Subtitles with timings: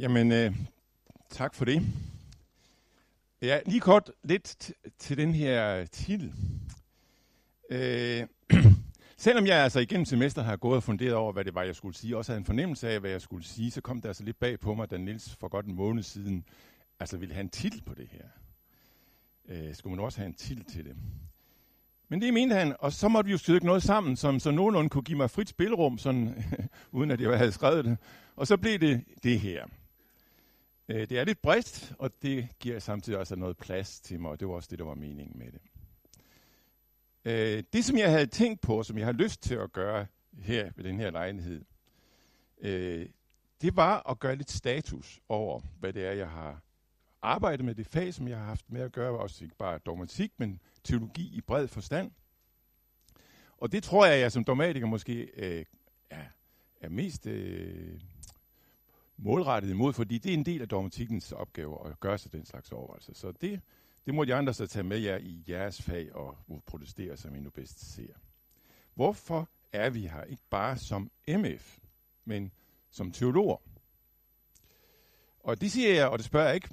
[0.00, 0.54] Jamen, øh,
[1.30, 1.82] tak for det.
[3.42, 6.34] Ja, lige kort lidt til den her titel.
[7.70, 8.26] Øh,
[9.16, 11.96] selvom jeg altså igennem semester har gået og funderet over, hvad det var, jeg skulle
[11.96, 14.38] sige, også havde en fornemmelse af, hvad jeg skulle sige, så kom det altså lidt
[14.38, 16.44] bag på mig, da Nils for godt en måned siden
[17.00, 18.24] altså ville have en titel på det her.
[19.48, 20.96] Øh, skulle man også have en titel til det?
[22.08, 24.90] Men det mente han, og så måtte vi jo stykke noget sammen, som så nogenlunde
[24.90, 26.44] kunne give mig frit spilrum, sådan,
[26.92, 27.98] uden at jeg havde skrevet det.
[28.36, 29.66] Og så blev det det her.
[30.90, 34.40] Øh, det er lidt bredt, og det giver samtidig også noget plads til mig, og
[34.40, 35.60] det var også det, der var meningen med det.
[37.24, 40.06] Øh, det, som jeg havde tænkt på, som jeg har lyst til at gøre
[40.38, 41.64] her ved den her lejlighed,
[42.60, 43.08] øh,
[43.60, 46.62] det var at gøre lidt status over, hvad det er, jeg har
[47.22, 50.32] arbejdet med det fag, som jeg har haft med at gøre, også ikke bare dogmatik,
[50.36, 52.10] men teologi i bred forstand.
[53.58, 55.64] Og det tror jeg, at jeg som dogmatiker måske øh,
[56.10, 56.24] er,
[56.80, 58.00] er mest øh,
[59.22, 62.72] målrettet imod, fordi det er en del af dogmatikkens opgave at gøre sig den slags
[62.72, 63.14] overvejelser.
[63.14, 63.60] Så det,
[64.06, 67.40] det må de andre så tage med jer i jeres fag og protestere, som I
[67.40, 68.12] nu bedst ser.
[68.94, 71.78] Hvorfor er vi her ikke bare som MF,
[72.24, 72.52] men
[72.90, 73.56] som teologer?
[75.40, 76.68] Og det siger jeg, og det spørger jeg ikke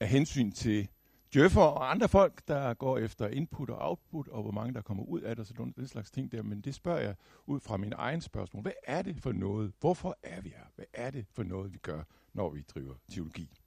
[0.00, 0.88] af hensyn til
[1.34, 5.04] djøffer og andre folk, der går efter input og output, og hvor mange der kommer
[5.04, 6.42] ud af det, og sådan den slags ting der.
[6.42, 7.14] Men det spørger jeg
[7.46, 8.62] ud fra min egen spørgsmål.
[8.62, 9.72] Hvad er det for noget?
[9.80, 10.64] Hvorfor er vi her?
[10.74, 13.60] Hvad er det for noget, vi gør, når vi driver teologi?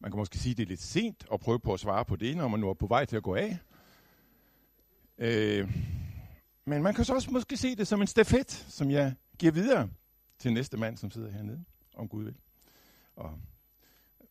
[0.00, 2.16] Man kan måske sige, at det er lidt sent at prøve på at svare på
[2.16, 3.58] det, når man nu er på vej til at gå af.
[5.18, 5.76] Øh,
[6.64, 9.90] men man kan så også måske se det som en stafet, som jeg giver videre
[10.38, 12.36] til næste mand, som sidder hernede, om Gud vil.
[13.16, 13.38] Og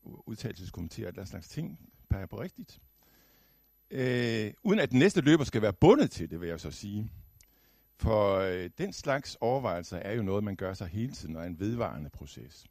[0.03, 2.81] udtalelseskommentere og den slags ting, peger på rigtigt.
[3.91, 7.11] Øh, uden at den næste løber skal være bundet til det, vil jeg så sige.
[7.95, 11.47] For øh, den slags overvejelser er jo noget, man gør sig hele tiden, og er
[11.47, 12.65] en vedvarende proces.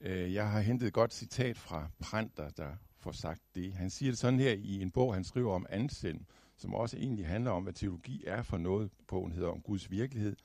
[0.00, 3.72] Øh, jeg har hentet et godt citat fra Pranter, der får sagt det.
[3.72, 6.26] Han siger det sådan her i en bog, han skriver om Anselm,
[6.56, 8.90] som også egentlig handler om, hvad teologi er for noget.
[9.08, 10.36] Bogen hedder om Guds virkelighed.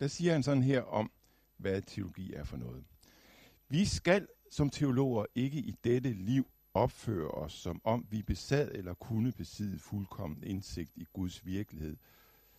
[0.00, 1.10] Der siger han sådan her om,
[1.56, 2.84] hvad teologi er for noget.
[3.68, 8.94] Vi skal som teologer ikke i dette liv opføre os, som om vi besad eller
[8.94, 11.96] kunne besidde fuldkommen indsigt i Guds virkelighed.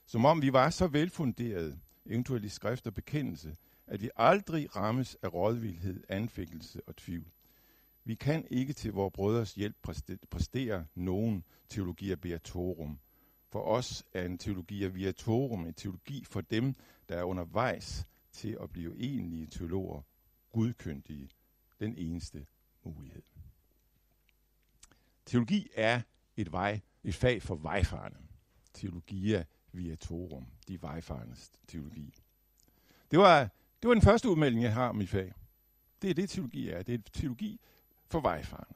[0.06, 3.56] Som om vi var så velfunderet, eventuelt i skrift og bekendelse,
[3.88, 7.32] at vi aldrig rammes af rådvildhed, anfægtelse og tvivl.
[8.04, 9.76] Vi kan ikke til vores brødres hjælp
[10.30, 13.00] præstere nogen teologi beatorum.
[13.52, 16.76] For os er en teologi beatorum en teologi for dem,
[17.10, 20.02] der er undervejs til at blive egentlige teologer,
[20.52, 21.30] gudkyndige,
[21.80, 22.46] den eneste
[22.84, 23.24] mulighed.
[25.26, 26.02] Teologi er
[26.38, 28.18] et, vej, et fag for vejfarende.
[28.74, 32.14] Teologia viatorum, de vejfarendes teologi.
[33.12, 33.40] Det var,
[33.82, 35.34] det var den første udmelding, jeg har om mit fag.
[36.02, 36.84] Det er det, teologi er.
[36.84, 37.60] Det er teologi
[38.08, 38.76] for vejfarende.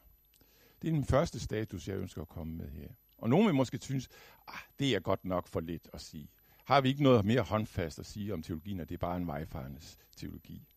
[0.82, 2.90] Det er den første status, jeg ønsker at komme med her.
[3.18, 4.10] Og nogen vil måske synes,
[4.48, 6.30] ah, det er godt nok for lidt at sige.
[6.66, 9.28] Har vi ikke noget mere håndfast at sige om teologien, at det er bare en
[9.28, 10.68] vejfarendes teologi?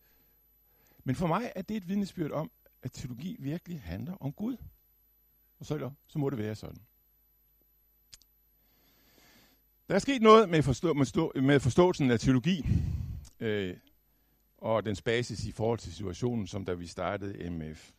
[1.04, 2.50] Men for mig er det et vidnesbyrd om,
[2.82, 4.56] at teologi virkelig handler om Gud.
[5.58, 6.82] Og så, så må det være sådan.
[9.88, 12.66] Der er sket noget med, forstå, med, stå, med forståelsen af teologi
[13.40, 13.76] øh,
[14.58, 17.92] og dens basis i forhold til situationen, som da vi startede MF.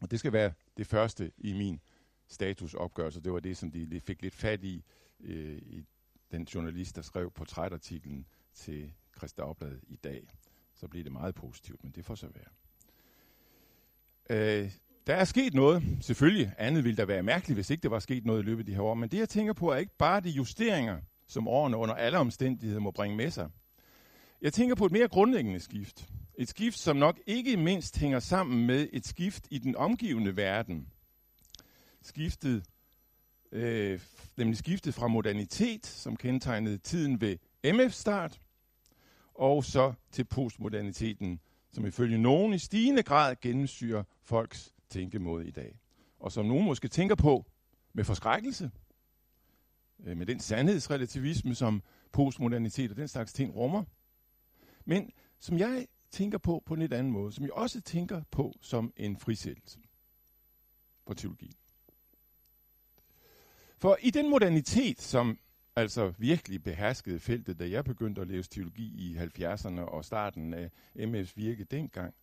[0.00, 1.80] Og det skal være det første i min
[2.28, 3.20] statusopgørelse.
[3.20, 4.84] Det var det, som de fik lidt fat i,
[5.20, 5.84] øh, i
[6.30, 10.28] den journalist, der skrev portrætartiklen til Christa Oblad i dag
[10.76, 12.52] så bliver det meget positivt, men det får så være.
[14.30, 14.72] Øh,
[15.06, 16.52] der er sket noget, selvfølgelig.
[16.58, 18.74] Andet ville der være mærkeligt, hvis ikke der var sket noget i løbet af de
[18.74, 18.94] her år.
[18.94, 22.80] Men det, jeg tænker på, er ikke bare de justeringer, som årene under alle omstændigheder
[22.80, 23.48] må bringe med sig.
[24.42, 26.08] Jeg tænker på et mere grundlæggende skift.
[26.38, 30.88] Et skift, som nok ikke mindst hænger sammen med et skift i den omgivende verden.
[32.02, 32.64] Skiftet,
[33.52, 34.00] øh,
[34.36, 38.40] nemlig skiftet fra modernitet, som kendetegnede tiden ved MF-start,
[39.38, 41.40] og så til postmoderniteten,
[41.72, 45.78] som ifølge nogen i stigende grad gennemsyrer folks tænkemåde i dag.
[46.18, 47.44] Og som nogen måske tænker på
[47.92, 48.70] med forskrækkelse,
[50.04, 53.84] øh, med den sandhedsrelativisme, som postmodernitet og den slags ting rummer.
[54.84, 58.54] Men som jeg tænker på på en lidt anden måde, som jeg også tænker på
[58.60, 59.78] som en frisættelse
[61.06, 61.56] på teologi.
[63.78, 65.38] For i den modernitet, som
[65.76, 70.70] altså virkelig beherskede feltet, da jeg begyndte at læse teologi i 70'erne og starten af
[70.96, 72.14] MF's virke dengang,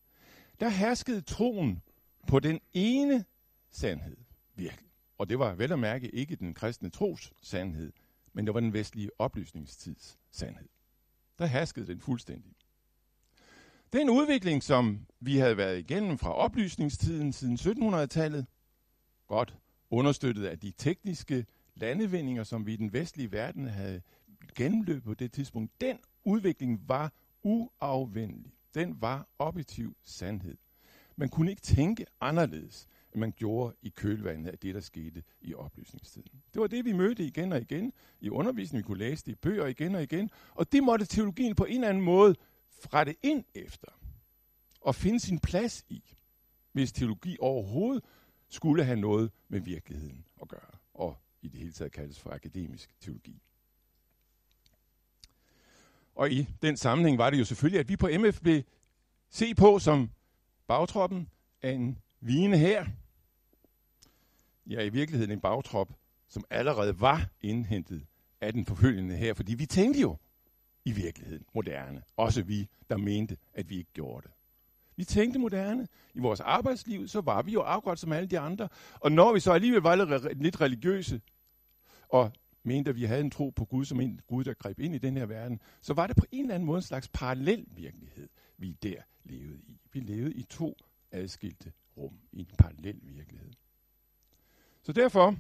[0.60, 1.82] der herskede troen
[2.28, 3.26] på den ene
[3.72, 4.18] sandhed
[4.56, 4.90] virkelig.
[5.18, 7.92] Og det var vel at mærke ikke den kristne tros sandhed,
[8.34, 10.70] men det var den vestlige oplysningstids sandhed.
[11.40, 12.56] Der herskede den fuldstændig.
[13.94, 18.46] Den udvikling, som vi havde været igennem fra oplysningstiden siden 1700-tallet,
[19.28, 19.58] godt
[19.90, 21.46] understøttet af de tekniske
[21.76, 24.02] landevindinger, som vi i den vestlige verden havde
[24.56, 28.54] gennemløbet på det tidspunkt, den udvikling var uafvendelig.
[28.76, 30.58] Den var objektiv sandhed.
[31.16, 35.54] Man kunne ikke tænke anderledes, end man gjorde i kølvandet af det, der skete i
[35.54, 36.42] oplysningstiden.
[36.54, 38.84] Det var det, vi mødte igen og igen i undervisningen.
[38.84, 40.30] Vi kunne læse det i bøger igen og igen.
[40.54, 42.36] Og det måtte teologien på en eller anden måde
[42.94, 43.88] rette ind efter
[44.82, 46.04] og finde sin plads i,
[46.72, 48.04] hvis teologi overhovedet
[48.50, 52.96] skulle have noget med virkeligheden at gøre, og i det hele taget kaldes for akademisk
[53.00, 53.42] teologi.
[56.16, 58.64] Og i den sammenhæng var det jo selvfølgelig, at vi på MF blev
[59.30, 60.10] se på som
[60.68, 61.30] bagtroppen
[61.62, 62.86] af en vigende her.
[64.68, 65.94] Ja, i virkeligheden en bagtrop,
[66.28, 68.06] som allerede var indhentet
[68.42, 70.18] af den forfølgende her, fordi vi tænkte jo
[70.86, 72.04] i virkeligheden moderne.
[72.18, 74.32] Også vi, der mente, at vi ikke gjorde det.
[74.96, 75.88] Vi tænkte moderne.
[76.14, 78.70] I vores arbejdsliv, så var vi jo akkurat som alle de andre.
[79.00, 81.22] Og når vi så alligevel var lidt religiøse,
[82.10, 82.32] og
[82.64, 84.98] mente, at vi havde en tro på Gud som en Gud, der greb ind i
[84.98, 88.30] den her verden, så var det på en eller anden måde en slags parallel virkelighed,
[88.58, 89.80] vi der levede i.
[89.92, 90.78] Vi levede i to
[91.12, 93.52] adskilte rum, i en parallel virkelighed.
[94.84, 95.36] Så derfor,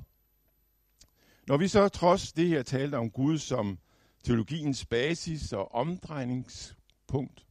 [1.47, 3.79] når vi så trods det her talte om Gud som
[4.23, 7.45] teologiens basis og omdrejningspunkt,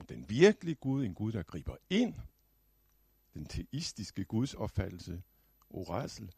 [0.00, 2.14] den virkelige Gud, en Gud, der griber ind,
[3.34, 5.22] den teistiske Guds opfattelse,
[5.70, 6.32] orasel,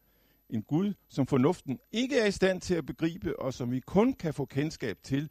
[0.49, 4.13] en Gud, som fornuften ikke er i stand til at begribe, og som vi kun
[4.13, 5.31] kan få kendskab til,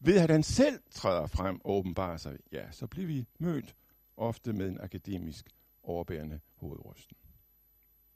[0.00, 3.76] ved at han selv træder frem og åbenbarer sig, ja, så bliver vi mødt
[4.16, 5.50] ofte med en akademisk
[5.82, 7.16] overbærende hovedrysten.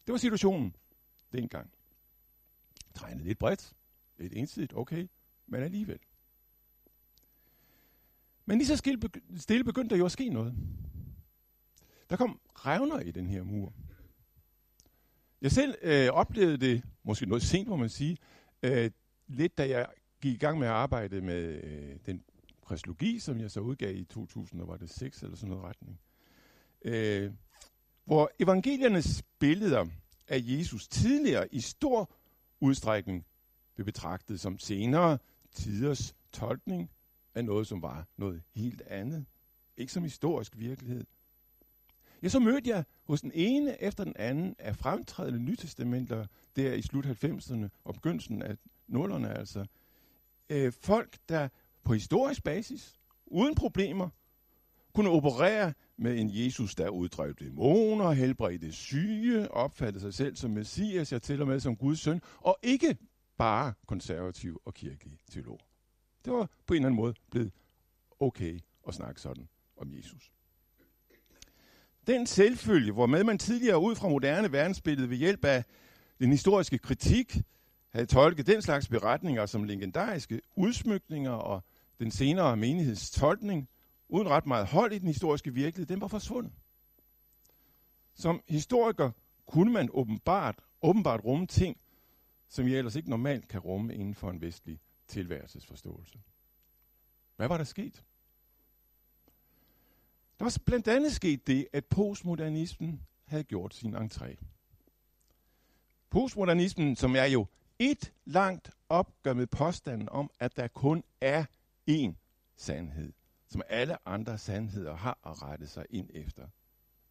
[0.07, 0.77] Det var situationen
[1.33, 1.71] dengang.
[2.95, 3.73] Tegnet lidt bredt,
[4.19, 5.09] lidt ensidigt, okay,
[5.47, 5.99] men alligevel.
[8.47, 8.77] Men lige så
[9.37, 10.55] stille begyndte der jo at ske noget.
[12.11, 13.73] Der kom revner i den her mur.
[15.41, 18.17] Jeg selv øh, oplevede det, måske noget sent må man sige,
[18.63, 18.91] øh,
[19.27, 19.87] lidt da jeg
[20.21, 22.23] gik i gang med at arbejde med øh, den
[22.67, 26.01] kristologi, som jeg så udgav i 2000, og var det 6 eller sådan noget retning.
[26.85, 27.33] Øh,
[28.05, 29.87] hvor evangeliernes billeder
[30.29, 32.15] af Jesus tidligere i stor
[32.61, 33.27] udstrækning
[33.75, 35.19] blev betragtet som senere
[35.53, 36.91] tiders tolkning
[37.35, 39.25] af noget, som var noget helt andet.
[39.77, 41.05] Ikke som historisk virkelighed.
[42.23, 46.27] Ja, så mødte jeg hos den ene efter den anden af fremtrædende nytestamenter
[46.57, 48.57] der i slut 90'erne og begyndelsen af
[48.91, 49.67] 0'erne altså.
[50.51, 51.49] Øh, folk, der
[51.85, 52.97] på historisk basis,
[53.27, 54.09] uden problemer,
[54.95, 61.13] kunne operere med en Jesus, der uddrev dæmoner, helbredte syge, opfattede sig selv som messias,
[61.13, 62.97] jeg til og med som Guds søn, og ikke
[63.39, 65.61] bare konservativ og kirkelig teolog.
[66.25, 67.53] Det var på en eller anden måde blevet
[68.21, 70.33] okay at snakke sådan om Jesus.
[72.07, 75.65] Den selvfølge, hvor med man tidligere ud fra moderne verdensbillede ved hjælp af
[76.19, 77.37] den historiske kritik
[77.91, 81.63] havde tolket den slags beretninger som legendariske udsmykninger og
[81.99, 83.69] den senere menigheds tolkning,
[84.09, 86.53] uden ret meget hold i den historiske virkelighed, den var forsvundet.
[88.15, 89.11] Som historiker
[89.47, 91.77] kunne man åbenbart, åbenbart rumme ting,
[92.49, 94.81] som jeg ellers ikke normalt kan rumme inden for en vestlig
[95.13, 96.21] tilværelsesforståelse.
[97.37, 98.05] Hvad var der sket?
[100.39, 104.37] Der var blandt andet sket det, at postmodernismen havde gjort sin entré.
[106.11, 107.47] Postmodernismen, som er jo
[107.79, 111.45] et langt opgør med påstanden om, at der kun er
[111.91, 112.13] én
[112.57, 113.13] sandhed,
[113.49, 116.49] som alle andre sandheder har at rette sig ind efter.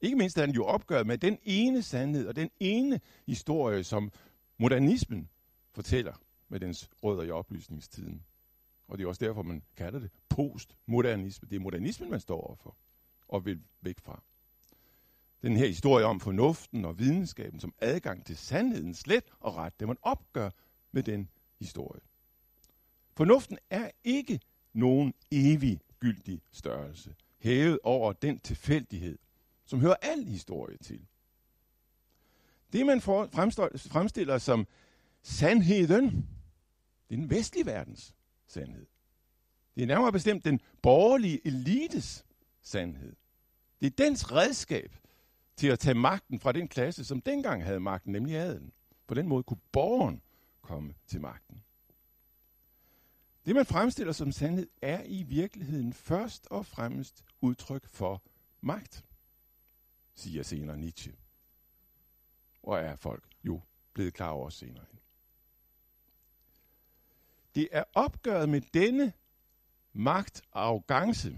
[0.01, 4.11] Ikke mindst er den jo opgøret med den ene sandhed og den ene historie, som
[4.57, 5.29] modernismen
[5.71, 6.13] fortæller
[6.51, 8.23] med dens rødder i oplysningstiden.
[8.87, 11.47] Og det er også derfor, man kalder det postmodernisme.
[11.49, 12.77] Det er modernismen, man står overfor
[13.27, 14.23] og vil væk fra.
[15.41, 19.87] Den her historie om fornuften og videnskaben som adgang til sandheden slet og ret, det
[19.87, 20.49] man opgør
[20.91, 21.29] med den
[21.59, 22.01] historie.
[23.13, 24.39] Fornuften er ikke
[24.73, 29.17] nogen evig gyldig størrelse, hævet over den tilfældighed,
[29.65, 31.07] som hører al historie til.
[32.73, 34.67] Det, man fremstiller som
[35.21, 36.27] sandheden,
[37.11, 38.15] det er den vestlige verdens
[38.47, 38.85] sandhed.
[39.75, 42.25] Det er nærmere bestemt den borgerlige elites
[42.61, 43.15] sandhed.
[43.81, 44.95] Det er dens redskab
[45.55, 48.73] til at tage magten fra den klasse, som dengang havde magten, nemlig adelen.
[49.07, 50.21] På den måde kunne borgeren
[50.61, 51.63] komme til magten.
[53.45, 58.23] Det, man fremstiller som sandhed, er i virkeligheden først og fremmest udtryk for
[58.61, 59.05] magt,
[60.15, 61.13] siger senere Nietzsche.
[62.63, 63.61] Og er folk jo
[63.93, 65.00] blevet klar over senere hen.
[67.55, 69.13] Det er opgøret med denne
[69.93, 71.37] magt arrogance,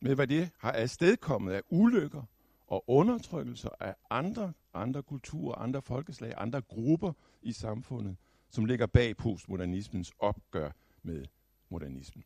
[0.00, 2.22] med hvad det har afstedkommet af ulykker
[2.66, 8.16] og undertrykkelser af andre, andre kulturer, andre folkeslag, andre grupper i samfundet,
[8.50, 10.70] som ligger bag postmodernismens opgør
[11.02, 11.24] med
[11.68, 12.24] modernismen.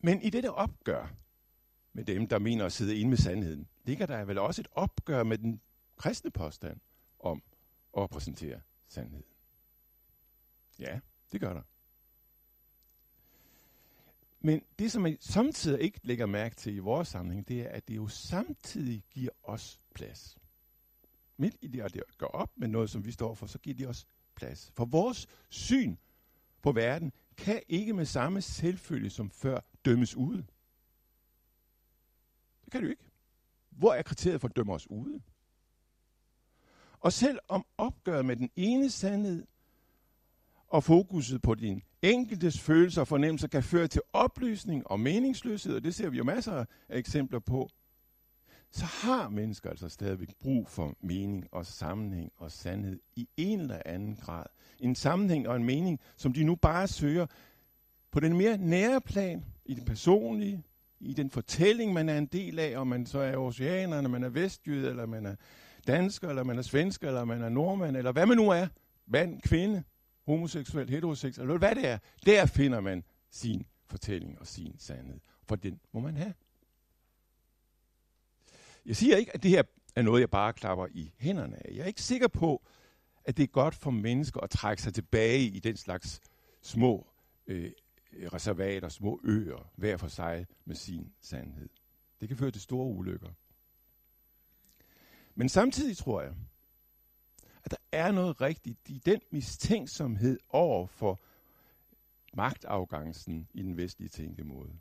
[0.00, 1.14] Men i dette opgør
[1.92, 5.22] med dem, der mener at sidde inde med sandheden, ligger der vel også et opgør
[5.22, 5.60] med den
[5.96, 6.80] kristne påstand
[7.18, 7.42] om
[7.98, 9.31] at præsentere sandheden.
[10.82, 11.00] Ja,
[11.32, 11.62] det gør der.
[14.40, 17.88] Men det, som man samtidig ikke lægger mærke til i vores sammenhæng, det er, at
[17.88, 20.38] det jo samtidig giver os plads.
[21.36, 23.76] Midt i det, at det går op med noget, som vi står for, så giver
[23.76, 24.72] det os plads.
[24.74, 25.96] For vores syn
[26.62, 30.46] på verden kan ikke med samme selvfølge som før dømmes ude.
[32.64, 33.04] Det kan du ikke.
[33.70, 35.22] Hvor er kriteriet for at dømme os ude?
[37.00, 39.46] Og selv om opgøret med den ene sandhed
[40.72, 45.84] og fokuset på din enkeltes følelser og fornemmelser kan føre til oplysning og meningsløshed, og
[45.84, 47.68] det ser vi jo masser af eksempler på,
[48.70, 53.82] så har mennesker altså stadigvæk brug for mening og sammenhæng og sandhed i en eller
[53.86, 54.46] anden grad.
[54.80, 57.26] En sammenhæng og en mening, som de nu bare søger
[58.10, 60.62] på den mere nære plan, i den personlige,
[61.00, 64.24] i den fortælling, man er en del af, om man så er oceaner, eller man
[64.24, 65.34] er vestjyde, eller man er
[65.86, 68.66] dansker, eller man er svensker, eller man er nordmand, eller hvad man nu er,
[69.06, 69.82] mand, kvinde,
[70.26, 75.20] homoseksuel, heteroseksuel, eller hvad det er, der finder man sin fortælling og sin sandhed.
[75.44, 76.34] For den må man have.
[78.86, 79.62] Jeg siger ikke, at det her
[79.96, 81.74] er noget, jeg bare klapper i hænderne af.
[81.74, 82.62] Jeg er ikke sikker på,
[83.24, 86.20] at det er godt for mennesker at trække sig tilbage i den slags
[86.62, 87.06] små
[87.46, 87.72] øh,
[88.12, 91.68] reservater, små øer, hver for sig med sin sandhed.
[92.20, 93.28] Det kan føre til store ulykker.
[95.34, 96.32] Men samtidig tror jeg,
[97.64, 101.20] at der er noget rigtigt i den mistænksomhed over for
[102.34, 104.72] magtafgangsen i den vestlige tænkemåde.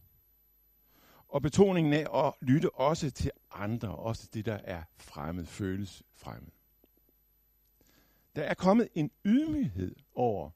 [1.27, 6.51] Og betoningen af at lytte også til andre, også det, der er fremmed, føles fremmed.
[8.35, 10.49] Der er kommet en ydmyghed over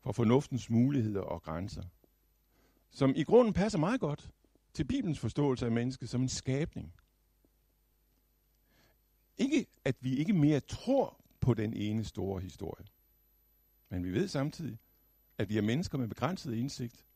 [0.00, 1.82] for fornuftens muligheder og grænser,
[2.90, 4.30] som i grunden passer meget godt
[4.74, 6.94] til Bibelens forståelse af mennesket som en skabning.
[9.38, 12.86] Ikke, at vi ikke mere tror på den ene store historie,
[13.88, 14.78] men vi ved samtidig,
[15.38, 17.06] at vi er mennesker med begrænset indsigt,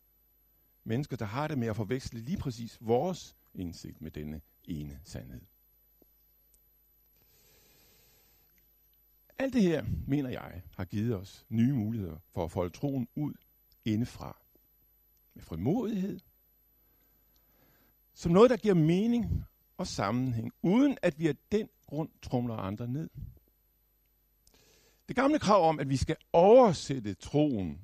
[0.85, 5.41] mennesker, der har det med at forveksle lige præcis vores indsigt med denne ene sandhed.
[9.39, 13.35] Alt det her, mener jeg, har givet os nye muligheder for at folde troen ud
[13.85, 14.43] indefra.
[15.35, 16.21] Med frimodighed.
[18.15, 19.45] Som noget, der giver mening
[19.77, 23.11] og sammenhæng, uden at vi af den grund trumler andre ned.
[25.09, 27.81] Det gamle krav om, at vi skal oversætte troen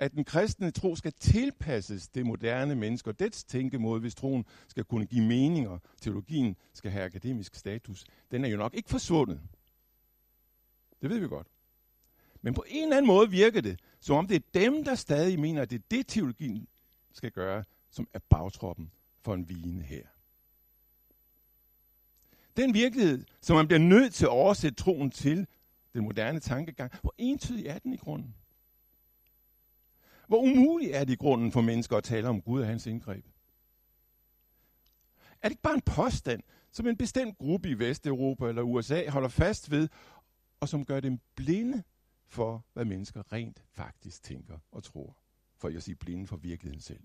[0.00, 4.84] at den kristne tro skal tilpasses det moderne menneske og dets tænkemåde, hvis troen skal
[4.84, 9.40] kunne give mening, og teologien skal have akademisk status, den er jo nok ikke forsvundet.
[11.02, 11.46] Det ved vi godt.
[12.42, 15.40] Men på en eller anden måde virker det, som om det er dem, der stadig
[15.40, 16.68] mener, at det er det, teologien
[17.12, 18.90] skal gøre, som er bagtroppen
[19.22, 20.06] for en vigende her.
[22.56, 25.46] Den virkelighed, som man bliver nødt til at oversætte troen til
[25.94, 28.34] den moderne tankegang, hvor entydig er den i grunden?
[30.26, 33.26] Hvor umuligt er det i grunden for mennesker at tale om Gud og hans indgreb?
[35.42, 36.42] Er det ikke bare en påstand,
[36.72, 39.88] som en bestemt gruppe i Vesteuropa eller USA holder fast ved,
[40.60, 41.82] og som gør dem blinde
[42.26, 45.16] for, hvad mennesker rent faktisk tænker og tror,
[45.56, 47.02] for jeg at sige blinde for virkeligheden selv?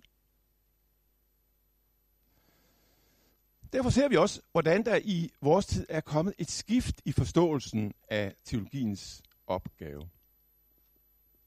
[3.76, 7.94] Derfor ser vi også, hvordan der i vores tid er kommet et skift i forståelsen
[8.10, 10.10] af teologiens opgave.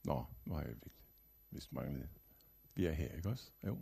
[0.05, 0.95] Nå, nu har jeg vist
[1.51, 1.69] hvis
[2.75, 3.51] vi er her, ikke også?
[3.67, 3.79] Jo.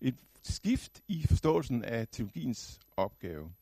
[0.00, 3.52] Et skift i forståelsen af teologiens opgave,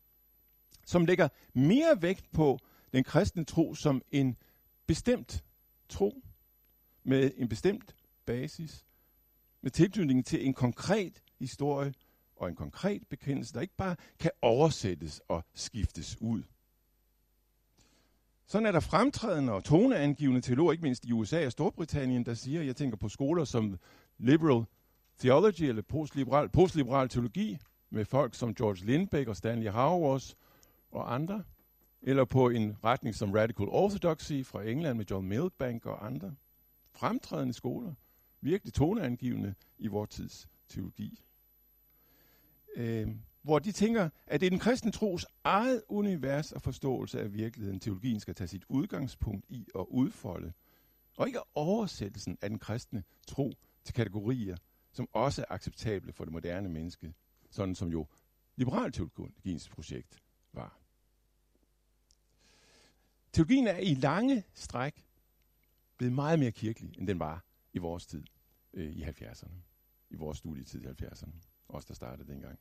[0.86, 2.58] som lægger mere vægt på
[2.92, 4.36] den kristne tro som en
[4.86, 5.44] bestemt
[5.88, 6.22] tro,
[7.02, 8.84] med en bestemt basis,
[9.60, 11.94] med tilknytning til en konkret historie
[12.42, 16.42] og en konkret bekendelse, der ikke bare kan oversættes og skiftes ud.
[18.46, 22.62] Sådan er der fremtrædende og toneangivende teologer, ikke mindst i USA og Storbritannien, der siger,
[22.62, 23.78] jeg tænker på skoler som
[24.18, 24.64] liberal
[25.18, 27.58] theology eller postliberal, postliberal teologi,
[27.90, 30.36] med folk som George Lindbeck og Stanley Hauerwas
[30.90, 31.44] og andre,
[32.02, 36.34] eller på en retning som Radical Orthodoxy fra England med John Milbank og andre.
[36.92, 37.94] Fremtrædende skoler,
[38.40, 41.22] virkelig toneangivende i vores tids teologi.
[42.76, 43.08] Øh,
[43.42, 47.80] hvor de tænker, at det er den kristne tros eget univers og forståelse af virkeligheden,
[47.80, 50.52] teologien skal tage sit udgangspunkt i og udfolde,
[51.16, 53.52] og ikke oversættelsen af den kristne tro
[53.84, 54.56] til kategorier
[54.92, 57.14] som også er acceptable for det moderne menneske,
[57.50, 58.06] sådan som jo
[58.56, 60.78] liberal teologiens projekt var.
[63.32, 65.06] Teologien er i lange stræk
[65.96, 68.24] blevet meget mere kirkelig, end den var i vores tid
[68.74, 69.54] øh, i 70'erne.
[70.10, 72.58] I vores studietid i 70'erne os, der startede dengang.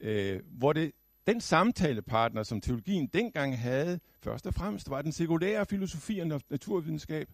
[0.00, 0.92] Øh, hvor det,
[1.26, 7.28] den samtalepartner, som teologien dengang havde, først og fremmest var den sekulære filosofi og naturvidenskab,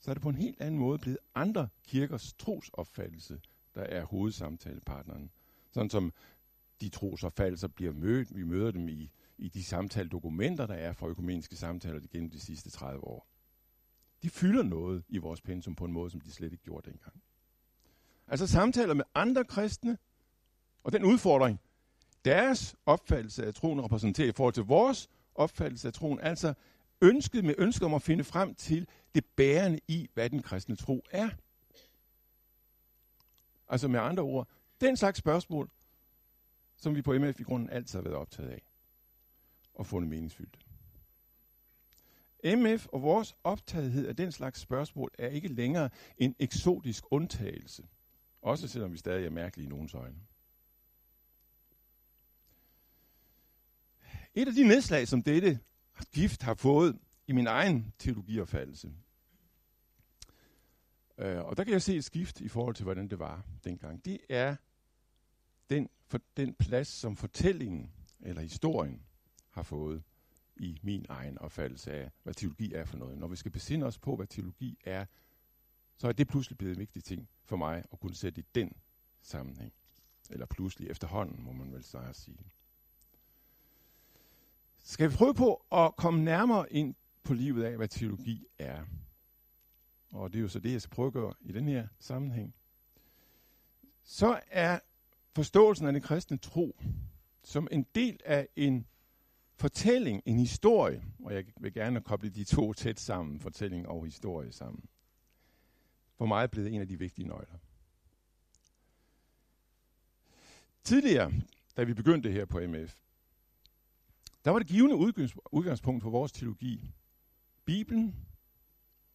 [0.00, 3.40] så er det på en helt anden måde blevet andre kirkers trosopfattelse,
[3.74, 5.30] der er hovedsamtalepartneren.
[5.70, 6.12] Sådan som
[6.80, 11.56] de trosopfattelser bliver mødt, vi møder dem i, i de samtaledokumenter, der er for økumeniske
[11.56, 13.26] samtaler gennem de sidste 30 år.
[14.22, 17.22] De fylder noget i vores pensum på en måde, som de slet ikke gjorde dengang.
[18.32, 19.98] Altså samtaler med andre kristne,
[20.84, 21.60] og den udfordring,
[22.24, 26.54] deres opfattelse af troen repræsenterer i forhold til vores opfattelse af troen, altså
[27.00, 31.04] ønsket med ønsket om at finde frem til det bærende i, hvad den kristne tro
[31.10, 31.28] er.
[33.68, 34.48] Altså med andre ord,
[34.80, 35.70] den slags spørgsmål,
[36.76, 38.62] som vi på MF i grunden altid har været optaget af
[39.74, 40.58] og fundet meningsfyldt.
[42.44, 47.82] MF og vores optagethed af den slags spørgsmål er ikke længere en eksotisk undtagelse,
[48.42, 50.18] også selvom vi stadig er mærkelige i nogens øjne.
[54.34, 55.60] Et af de nedslag, som dette
[56.12, 58.92] gift har fået i min egen teologiopfattelse,
[61.18, 64.04] øh, og der kan jeg se et skift i forhold til, hvordan det var dengang,
[64.04, 64.56] det er
[65.70, 69.02] den, for, den plads, som fortællingen eller historien
[69.50, 70.02] har fået
[70.56, 73.18] i min egen opfattelse af, hvad teologi er for noget.
[73.18, 75.06] Når vi skal besinde os på, hvad teologi er,
[76.02, 78.72] så er det pludselig blevet en vigtig ting for mig at kunne sætte i den
[79.20, 79.72] sammenhæng.
[80.30, 82.52] Eller pludselig efterhånden, må man vel snart sige.
[84.82, 88.84] Skal vi prøve på at komme nærmere ind på livet af, hvad teologi er?
[90.12, 92.54] Og det er jo så det, jeg skal prøve at gøre i den her sammenhæng.
[94.02, 94.78] Så er
[95.34, 96.76] forståelsen af den kristne tro
[97.44, 98.86] som en del af en
[99.56, 104.52] fortælling, en historie, og jeg vil gerne koble de to tæt sammen, fortælling og historie
[104.52, 104.88] sammen,
[106.22, 107.58] for mig er blevet en af de vigtige nøgler.
[110.84, 111.32] Tidligere,
[111.76, 112.96] da vi begyndte her på MF,
[114.44, 114.96] der var det givende
[115.52, 116.90] udgangspunkt for vores teologi.
[117.64, 118.26] Bibelen,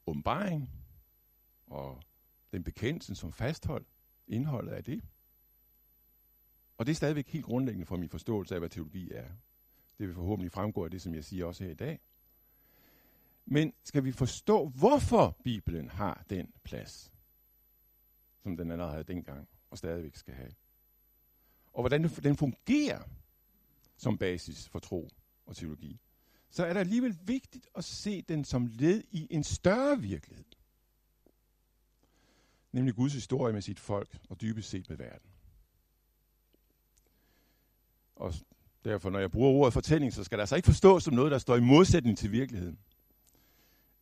[0.08, 0.70] åbenbaring
[1.68, 2.02] og
[2.52, 3.88] den bekendelse, som fastholdt
[4.28, 5.04] indholdet af det.
[6.78, 9.28] Og det er stadigvæk helt grundlæggende for min forståelse af, hvad teologi er.
[9.98, 12.00] Det vil forhåbentlig fremgå af det, som jeg siger også her i dag.
[13.50, 17.12] Men skal vi forstå, hvorfor Bibelen har den plads,
[18.44, 20.52] som den allerede havde dengang, og stadigvæk skal have,
[21.74, 23.04] og hvordan den fungerer
[23.98, 25.10] som basis for tro
[25.46, 26.00] og teologi,
[26.50, 30.46] så er det alligevel vigtigt at se den som led i en større virkelighed.
[32.72, 35.30] Nemlig Guds historie med sit folk og dybest set med verden.
[38.16, 38.34] Og
[38.84, 41.38] derfor, når jeg bruger ordet fortælling, så skal det altså ikke forstås som noget, der
[41.38, 42.80] står i modsætning til virkeligheden.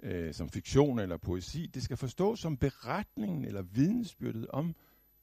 [0.06, 1.66] Øh, som fiktion eller poesi.
[1.74, 4.76] Det skal forstås som beretningen eller vidensbyrdet om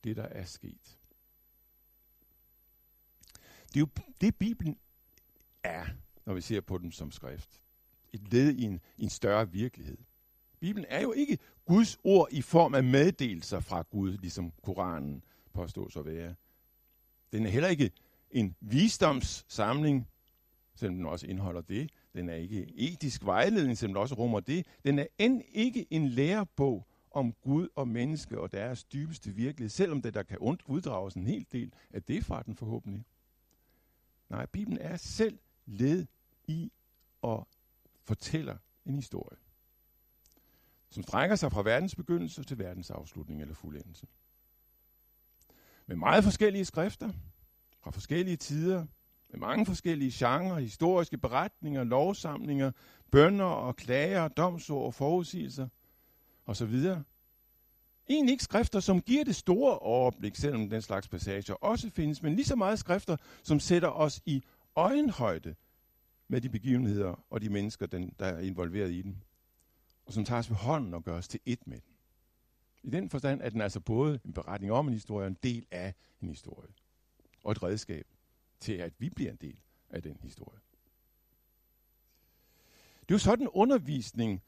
[0.05, 0.99] det, der er sket.
[3.69, 3.89] Det er jo
[4.21, 4.79] det, Bibelen
[5.63, 5.87] er,
[6.27, 7.61] når vi ser på den som skrift.
[8.13, 9.99] Et led i en, i en større virkelighed.
[10.61, 15.97] Bibelen er jo ikke Guds ord i form af meddelelser fra Gud, ligesom Koranen påstås
[15.97, 16.35] at være.
[17.33, 17.91] Den er heller ikke
[18.31, 20.09] en visdomssamling,
[20.75, 21.91] selvom den også indeholder det.
[22.15, 24.67] Den er ikke etisk vejledning, selvom også rummer det.
[24.85, 30.03] Den er end ikke en lærebog om Gud og menneske og deres dybeste virkelighed, selvom
[30.03, 33.05] det der kan uddrages en hel del af det fra den forhåbentlig.
[34.29, 36.07] Nej, Bibelen er selv led
[36.47, 36.73] i
[37.23, 37.49] og
[38.03, 39.39] fortæller en historie,
[40.91, 44.07] som strækker sig fra verdens begyndelse til verdens afslutning eller fuldendelse.
[45.87, 47.13] Med meget forskellige skrifter,
[47.81, 48.87] fra forskellige tider,
[49.33, 52.73] med mange forskellige genrer, historiske beretninger, lovsamlinger,
[53.11, 55.69] bønder og klager, domsord og forudsigelser
[56.47, 56.75] osv.
[58.09, 62.35] Egentlig ikke skrifter, som giver det store overblik, selvom den slags passager også findes, men
[62.37, 64.43] lige så meget skrifter, som sætter os i
[64.77, 65.55] øjenhøjde
[66.29, 69.17] med de begivenheder og de mennesker, den, der er involveret i dem,
[70.07, 71.95] og som tager os ved hånden og gør os til et med den.
[72.83, 75.67] I den forstand er den altså både en beretning om en historie og en del
[75.71, 76.69] af en historie
[77.45, 78.07] og et redskab
[78.63, 79.57] til, at vi bliver en del
[79.91, 80.61] af den historie.
[83.01, 84.43] Det er jo sådan undervisning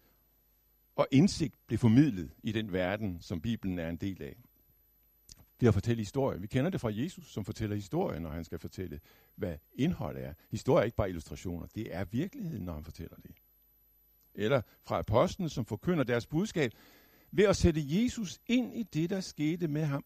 [0.97, 4.37] og indsigt blev formidlet i den verden, som Bibelen er en del af.
[5.61, 6.41] Det at fortælle historie.
[6.41, 9.01] Vi kender det fra Jesus, som fortæller historien, når han skal fortælle,
[9.37, 10.35] hvad indhold er.
[10.51, 13.31] Historie er ikke bare illustrationer, det er virkeligheden, når han fortæller det.
[14.35, 16.73] Eller fra apostlen, som forkynder deres budskab,
[17.31, 20.05] ved at sætte Jesus ind i det, der skete med ham,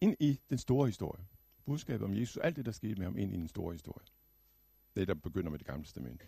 [0.00, 1.24] ind i den store historie.
[1.66, 4.06] Budskabet om Jesus, alt det, der skete med ham, ind i den store historie.
[4.96, 6.22] Det, der begynder med det gamle testament.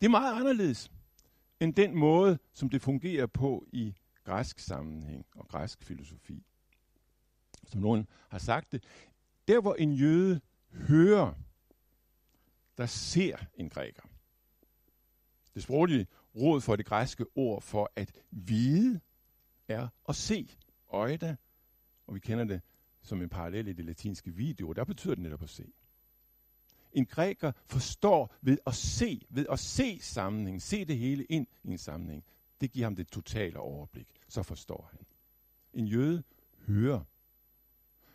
[0.00, 0.90] Det er meget anderledes
[1.60, 6.46] end den måde, som det fungerer på i græsk sammenhæng og græsk filosofi.
[7.66, 8.84] Som nogen har sagt det,
[9.48, 11.34] der hvor en jøde hører,
[12.78, 14.02] der ser en græker.
[15.54, 19.00] Det sproglige råd for det græske ord for at vide
[19.68, 20.56] er at se.
[20.88, 21.36] Øjda,
[22.06, 22.60] og vi kender det
[23.02, 25.72] som en parallel i det latinske video, der betyder det netop at se.
[26.92, 31.70] En græker forstår ved at se, ved at se sammenhæng, se det hele ind i
[31.70, 32.24] en sammenhæng.
[32.60, 34.12] Det giver ham det totale overblik.
[34.28, 35.00] Så forstår han.
[35.72, 36.22] En jøde
[36.66, 37.00] hører.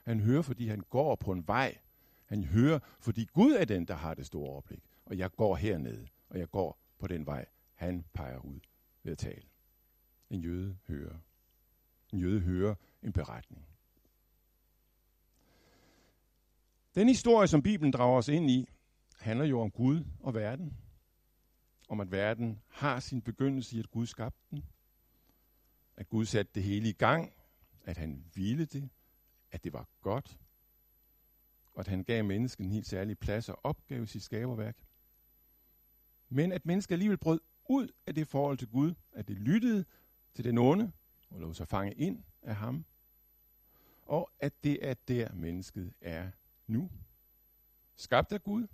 [0.04, 1.78] Han hører, fordi han går på en vej.
[2.26, 4.84] Han hører, fordi Gud er den, der har det store overblik.
[5.06, 8.60] Og jeg går hernede, og jeg går på den vej, han peger ud
[9.04, 9.48] ved at tale.
[10.30, 11.18] En jøde hører.
[12.14, 13.68] En jøde hører en beretning.
[16.98, 18.70] Den historie, som Bibelen drager os ind i,
[19.20, 20.78] handler jo om Gud og verden.
[21.90, 24.66] Om at verden har sin begyndelse i, at Gud skabte den.
[25.98, 27.34] At Gud satte det hele i gang.
[27.86, 28.90] At han ville det.
[29.52, 30.38] At det var godt.
[31.74, 34.78] Og at han gav mennesket en helt særlig plads og opgave i sit skaberværk.
[36.30, 38.94] Men at mennesket alligevel brød ud af det forhold til Gud.
[39.12, 39.86] At det lyttede
[40.34, 40.92] til den onde
[41.30, 42.86] og lå sig fange ind af ham.
[44.06, 46.32] Og at det er der mennesket er
[46.68, 46.90] nu.
[47.96, 48.68] Skabt af Gud,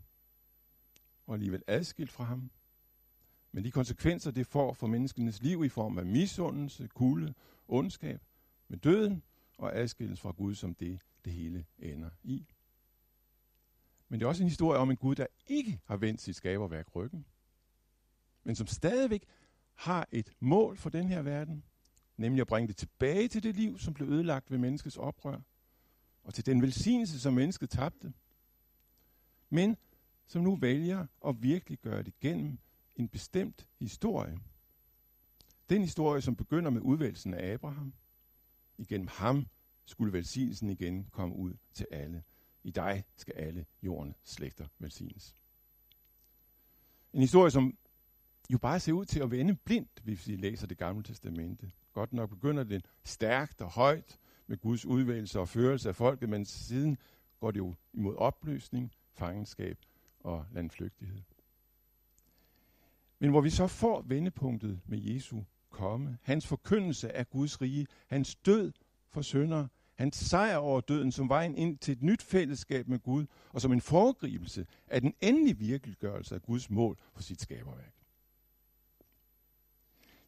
[1.28, 2.52] og alligevel adskilt fra ham.
[3.52, 7.34] Men de konsekvenser, det får for menneskenes liv i form af misundelse, kulde,
[7.68, 8.22] ondskab,
[8.68, 9.24] med døden
[9.58, 12.48] og adskillelse fra Gud, som det, det hele ender i.
[14.10, 16.96] Men det er også en historie om en Gud, der ikke har vendt sit skaberværk
[16.96, 17.26] ryggen,
[18.44, 19.26] men som stadigvæk
[19.76, 21.64] har et mål for den her verden,
[22.18, 25.40] nemlig at bringe det tilbage til det liv, som blev ødelagt ved menneskets oprør,
[26.24, 28.14] og til den velsignelse, som mennesket tabte,
[29.50, 29.78] men
[30.28, 32.58] som nu vælger at virkelig gøre det gennem
[32.96, 34.40] en bestemt historie.
[35.70, 37.94] Den historie, som begynder med udvælgelsen af Abraham.
[38.78, 39.48] Igennem ham
[39.86, 42.24] skulle velsignelsen igen komme ud til alle.
[42.64, 45.36] I dig skal alle jordens slægter velsignes.
[47.14, 47.78] En historie, som
[48.50, 51.72] jo bare ser ud til at vende blindt, hvis vi læser det gamle testamente.
[51.94, 56.46] Godt nok begynder den stærkt og højt med Guds udvælgelse og førelse af folket, men
[56.46, 56.98] siden
[57.40, 59.78] går det jo imod opløsning, fangenskab
[60.20, 61.22] og landflygtighed.
[63.20, 68.36] Men hvor vi så får vendepunktet med Jesu komme, hans forkyndelse af Guds rige, hans
[68.36, 68.72] død
[69.10, 73.26] for sønder, hans sejr over døden som vejen ind til et nyt fællesskab med Gud,
[73.50, 77.94] og som en foregribelse af den endelige virkeliggørelse af Guds mål for sit skaberværk.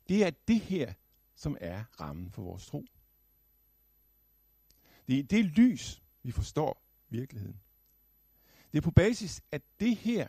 [0.10, 0.94] Det er det her,
[1.36, 2.86] som er rammen for vores tro.
[5.08, 7.60] Det er det lys, vi forstår virkeligheden.
[8.72, 10.28] Det er på basis af det her,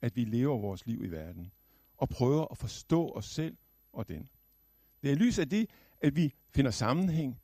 [0.00, 1.52] at vi lever vores liv i verden,
[1.96, 3.56] og prøver at forstå os selv
[3.92, 4.28] og den.
[5.02, 7.40] Det er lys af det, at vi finder sammenhæng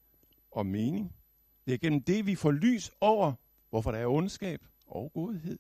[0.50, 1.14] og mening.
[1.66, 3.32] Det er gennem det, vi får lys over,
[3.70, 5.58] hvorfor der er ondskab og godhed.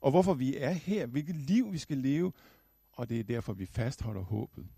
[0.00, 2.32] Og hvorfor vi er her, hvilket liv vi skal leve,
[2.92, 4.68] og det er derfor, vi fastholder håbet.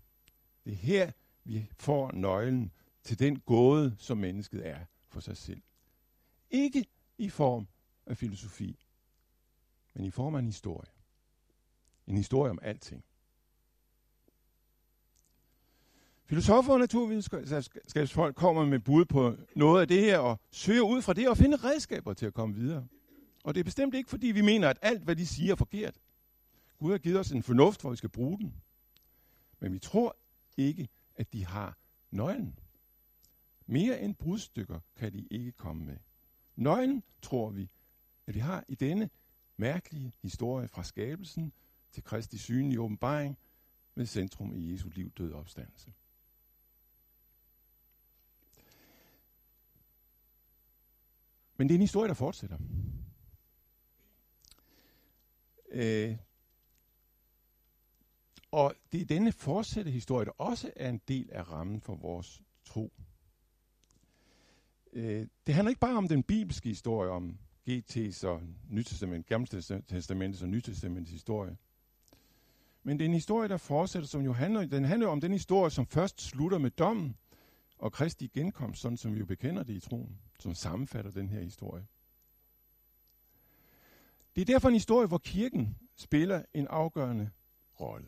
[0.65, 1.11] Det er her,
[1.43, 2.71] vi får nøglen
[3.03, 5.61] til den gåde, som mennesket er for sig selv.
[6.49, 6.85] Ikke
[7.17, 7.67] i form
[8.05, 8.85] af filosofi,
[9.93, 10.89] men i form af en historie.
[12.07, 13.03] En historie om alting.
[16.25, 21.13] Filosofer og naturvidenskabsfolk kommer med bud på noget af det her og søger ud fra
[21.13, 22.87] det og finder redskaber til at komme videre.
[23.43, 25.99] Og det er bestemt ikke, fordi vi mener, at alt, hvad de siger, er forkert.
[26.79, 28.53] Gud har givet os en fornuft, hvor vi skal bruge den.
[29.59, 30.17] Men vi tror
[30.57, 31.77] ikke, at de har
[32.11, 32.59] nøglen.
[33.67, 35.97] Mere end brudstykker kan de ikke komme med.
[36.55, 37.69] Nøglen tror vi,
[38.27, 39.09] at vi har i denne
[39.57, 41.53] mærkelige historie fra skabelsen
[41.91, 43.37] til Kristi synlige åbenbaring
[43.95, 45.93] med centrum i Jesu liv, død og opstandelse.
[51.57, 52.57] Men det er en historie, der fortsætter.
[55.67, 56.17] Øh,
[58.51, 62.41] og det er denne fortsatte historie, der også er en del af rammen for vores
[62.65, 62.93] tro.
[64.93, 67.37] Øh, det handler ikke bare om den bibelske historie, om
[67.69, 69.47] GT's og Nytestament, Gamle
[69.87, 71.57] Testamentets og Nytestamentets historie.
[72.83, 75.71] Men det er en historie, der fortsætter, som jo handler, den handler om den historie,
[75.71, 77.15] som først slutter med dommen
[77.77, 81.41] og Kristi genkomst, sådan som vi jo bekender det i troen, som sammenfatter den her
[81.41, 81.85] historie.
[84.35, 87.29] Det er derfor en historie, hvor kirken spiller en afgørende
[87.79, 88.07] rolle.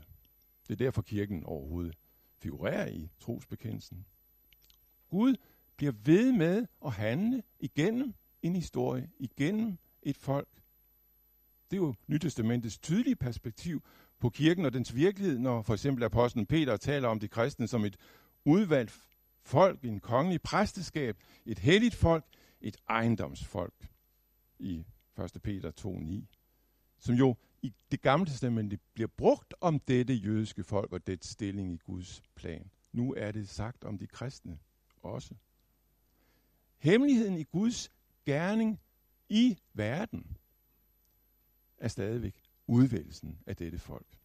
[0.68, 1.98] Det er derfor kirken overhovedet
[2.38, 4.06] figurerer i trosbekendelsen.
[5.10, 5.36] Gud
[5.78, 10.48] bliver ved med at handle igennem en historie, igennem et folk.
[11.72, 13.84] Det er jo Nytestamentets tydelige perspektiv
[14.20, 17.86] på kirken og dens virkelighed, når for eksempel apostlen Peter taler om de kristne som
[17.86, 17.98] et
[18.46, 19.00] udvalgt
[19.44, 22.26] folk, en kongelig præsteskab, et helligt folk,
[22.62, 23.90] et ejendomsfolk
[24.60, 24.86] i
[25.36, 25.42] 1.
[25.44, 26.26] Peter 2.9,
[27.00, 31.74] som jo i det gamle testamente bliver brugt om dette jødiske folk og dets stilling
[31.74, 32.72] i Guds plan.
[32.92, 34.58] Nu er det sagt om de kristne
[35.02, 35.36] også.
[36.86, 37.92] Hemmeligheden i Guds
[38.26, 38.80] gerning
[39.30, 40.38] i verden
[41.78, 44.20] er stadigvæk udvælgelsen af dette folk.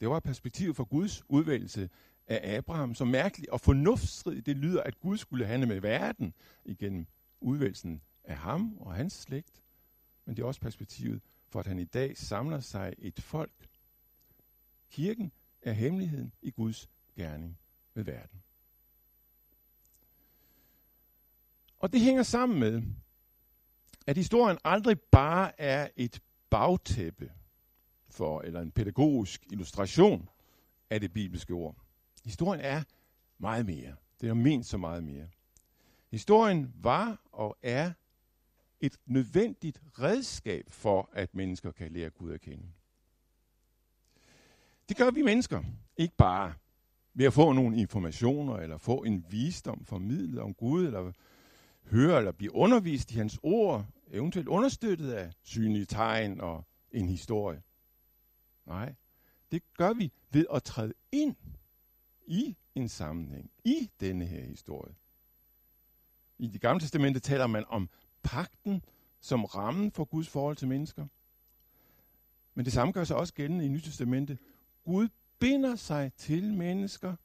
[0.00, 1.90] Det var perspektivet for Guds udvælgelse
[2.26, 7.06] af Abraham, så mærkeligt og fornuftsstridigt det lyder, at Gud skulle handle med verden igennem
[7.40, 9.62] udvælgelsen af ham og hans slægt.
[10.24, 13.68] Men det er også perspektivet for, at han i dag samler sig et folk.
[14.90, 17.58] Kirken er hemmeligheden i Guds gerning
[17.94, 18.42] med verden.
[21.84, 22.82] Og det hænger sammen med,
[24.06, 26.20] at historien aldrig bare er et
[26.50, 27.32] bagtæppe
[28.08, 30.28] for, eller en pædagogisk illustration
[30.90, 31.76] af det bibelske ord.
[32.24, 32.82] Historien er
[33.38, 33.96] meget mere.
[34.20, 35.28] Det er ment så meget mere.
[36.10, 37.92] Historien var og er
[38.80, 42.66] et nødvendigt redskab for, at mennesker kan lære Gud at kende.
[44.88, 45.62] Det gør vi mennesker,
[45.96, 46.54] ikke bare
[47.14, 51.12] ved at få nogle informationer, eller få en visdom formidlet om Gud, eller
[51.84, 57.62] høre eller blive undervist i hans ord, eventuelt understøttet af synlige tegn og en historie.
[58.66, 58.94] Nej,
[59.52, 61.36] det gør vi ved at træde ind
[62.26, 64.94] i en sammenhæng, i denne her historie.
[66.38, 67.88] I det gamle testamente taler man om
[68.22, 68.84] pakten
[69.20, 71.06] som rammen for Guds forhold til mennesker.
[72.54, 74.38] Men det samme gør sig også gældende i Nyt Testamente.
[74.84, 77.16] Gud binder sig til mennesker,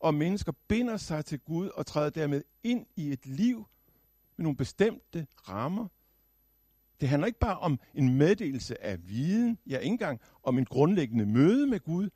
[0.00, 3.66] og mennesker binder sig til Gud og træder dermed ind i et liv
[4.38, 5.88] ved nogle bestemte rammer.
[7.00, 11.26] Det handler ikke bare om en meddelelse af viden, ja ikke engang om en grundlæggende
[11.26, 12.10] møde med Gud.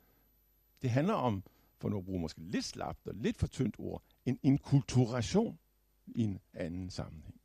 [0.81, 1.43] Det handler om,
[1.77, 5.59] for nu at bruge måske lidt slapt og lidt for tyndt ord, en inkulturation
[6.07, 7.41] i en anden sammenhæng.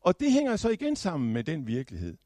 [0.00, 2.16] Og det hænger så igen sammen med den virkelighed,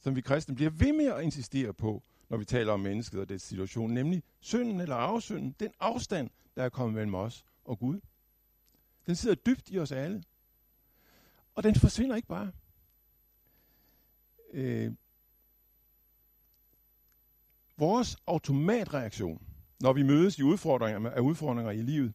[0.00, 3.28] som vi kristne bliver ved med at insistere på, når vi taler om mennesket og
[3.28, 8.00] dets situation, nemlig synden eller afsynden, den afstand, der er kommet mellem os og Gud.
[9.06, 10.24] Den sidder dybt i os alle.
[11.54, 12.52] Og den forsvinder ikke bare.
[14.52, 14.92] Øh,
[17.76, 19.46] vores automatreaktion,
[19.80, 22.14] når vi mødes i udfordringer, af udfordringer i livet,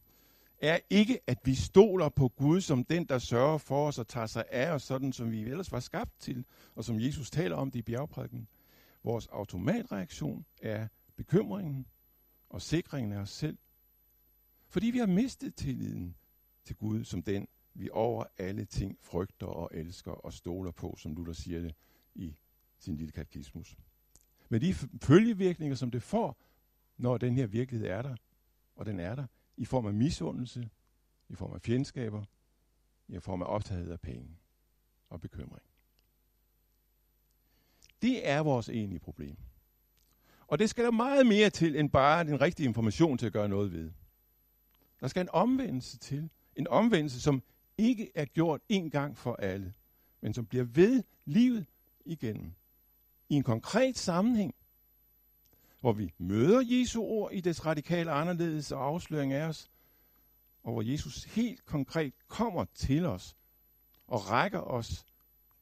[0.62, 4.26] er ikke, at vi stoler på Gud som den, der sørger for os og tager
[4.26, 6.45] sig af os, sådan som vi ellers var skabt til,
[6.76, 8.47] og som Jesus taler om det i bjergprædiken.
[9.04, 11.86] Vores automatreaktion er bekymringen
[12.50, 13.58] og sikringen af os selv.
[14.69, 16.15] Fordi vi har mistet tilliden
[16.67, 21.13] til Gud som den, vi over alle ting frygter og elsker og stoler på, som
[21.15, 21.75] Luther siger det
[22.15, 22.36] i
[22.80, 23.77] sin lille katekismus.
[24.49, 26.41] Men de følgevirkninger, som det får,
[26.97, 28.15] når den her virkelighed er der,
[28.75, 29.25] og den er der,
[29.58, 30.69] i form af misundelse,
[31.30, 32.23] i form af fjendskaber,
[33.08, 34.38] i form af optagethed af penge
[35.10, 35.65] og bekymring.
[38.01, 39.38] Det er vores egentlige problem.
[40.47, 43.49] Og det skal der meget mere til, end bare den rigtige information til at gøre
[43.49, 43.91] noget ved.
[44.99, 46.30] Der skal en omvendelse til.
[46.58, 47.43] En omvendelse, som
[47.78, 49.74] ikke er gjort en gang for alle,
[50.22, 51.65] men som bliver ved livet
[52.06, 52.52] igennem.
[53.30, 54.56] I en konkret sammenhæng,
[55.80, 59.70] hvor vi møder Jesu ord i dets radikale anderledes og afsløring af os,
[60.63, 63.36] og hvor Jesus helt konkret kommer til os
[64.08, 65.06] og rækker os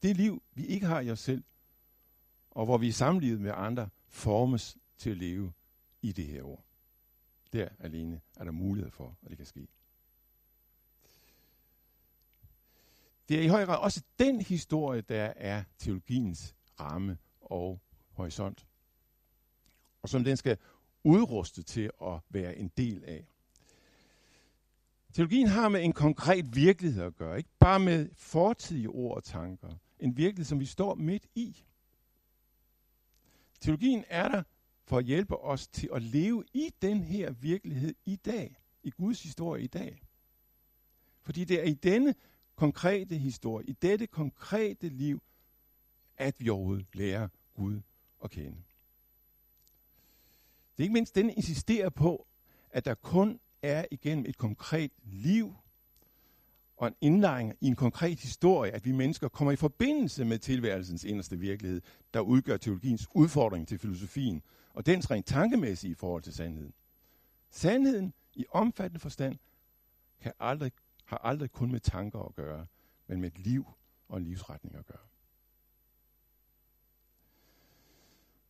[0.03, 1.43] det liv, vi ikke har i os selv,
[2.51, 5.53] og hvor vi i samlivet med andre formes til at leve
[6.01, 6.65] i det her ord.
[7.53, 9.67] Der alene er der mulighed for, at det kan ske.
[13.29, 18.67] Det er i høj grad også den historie, der er teologiens ramme og horisont
[20.05, 20.57] og som den skal
[21.03, 23.27] udruste til at være en del af.
[25.13, 29.75] Teologien har med en konkret virkelighed at gøre, ikke bare med fortidige ord og tanker.
[29.99, 31.63] En virkelighed, som vi står midt i.
[33.61, 34.43] Teologien er der
[34.83, 39.23] for at hjælpe os til at leve i den her virkelighed i dag, i Guds
[39.23, 40.03] historie i dag.
[41.21, 42.15] Fordi det er i denne
[42.55, 45.21] konkrete historie, i dette konkrete liv,
[46.17, 47.81] at vi overhovedet lærer Gud
[48.23, 48.57] at kende.
[50.77, 52.27] Det er ikke mindst, den insisterer på,
[52.71, 55.55] at der kun er igennem et konkret liv
[56.77, 61.03] og en indlejring i en konkret historie, at vi mennesker kommer i forbindelse med tilværelsens
[61.03, 61.81] inderste virkelighed,
[62.13, 64.41] der udgør teologiens udfordring til filosofien,
[64.73, 66.73] og dens rent tankemæssige forhold til sandheden.
[67.49, 69.37] Sandheden i omfattende forstand
[70.21, 70.71] kan aldrig,
[71.05, 72.65] har aldrig kun med tanker at gøre,
[73.07, 73.65] men med et liv
[74.07, 75.05] og en livsretning at gøre.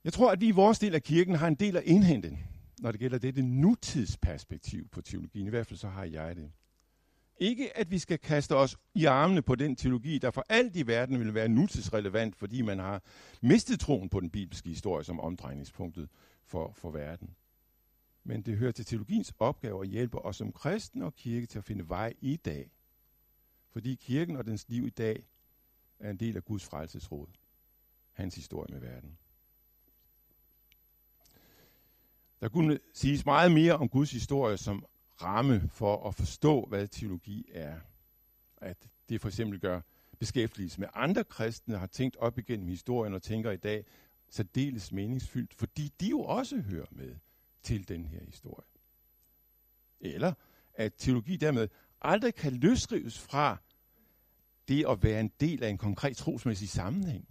[0.04, 2.38] Jeg tror, at vi i vores del af kirken har en del at indhente,
[2.80, 5.48] når det gælder dette nutidsperspektiv på teologien.
[5.48, 6.52] I hvert fald så har jeg det.
[7.38, 10.88] Ikke at vi skal kaste os i armene på den teologi, der for alt i
[10.88, 13.02] verden vil være nutidsrelevant, fordi man har
[13.42, 16.10] mistet troen på den bibelske historie som omdrejningspunktet
[16.46, 17.36] for, for verden.
[18.28, 21.66] Men det hører til teologiens opgave at hjælpe os som kristne og kirke til at
[21.66, 22.72] finde vej i dag.
[23.72, 25.28] Fordi kirken og dens liv i dag
[26.00, 27.28] er en del af Guds frelsesråd.
[28.14, 29.18] Hans historie med verden.
[32.42, 34.86] Der kunne siges meget mere om Guds historie som
[35.22, 37.80] ramme for at forstå, hvad teologi er.
[38.58, 39.82] At det for eksempel gør
[40.20, 43.86] beskæftigelse med andre kristne, har tænkt op igennem historien og tænker i dag
[44.30, 47.16] særdeles meningsfyldt, fordi de jo også hører med
[47.66, 48.68] til den her historie.
[50.00, 50.34] Eller
[50.74, 51.68] at teologi dermed
[52.02, 53.58] aldrig kan løsrives fra
[54.68, 57.28] det at være en del af en konkret trosmæssig sammenhæng.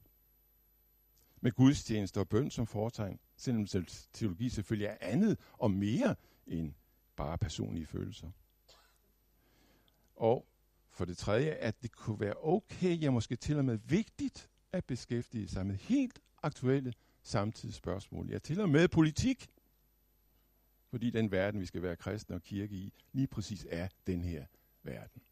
[1.40, 3.66] Med gudstjeneste og bøn som foretegn, selvom
[4.12, 6.14] teologi selvfølgelig er andet og mere
[6.46, 6.72] end
[7.16, 8.30] bare personlige følelser.
[10.16, 10.46] Og
[10.90, 14.84] for det tredje, at det kunne være okay, ja måske til og med vigtigt, at
[14.84, 18.30] beskæftige sig med helt aktuelle samtidsspørgsmål.
[18.30, 19.50] Ja, til og med politik.
[20.94, 24.44] Fordi den verden, vi skal være kristne og kirke i, lige præcis er den her
[24.82, 25.22] verden.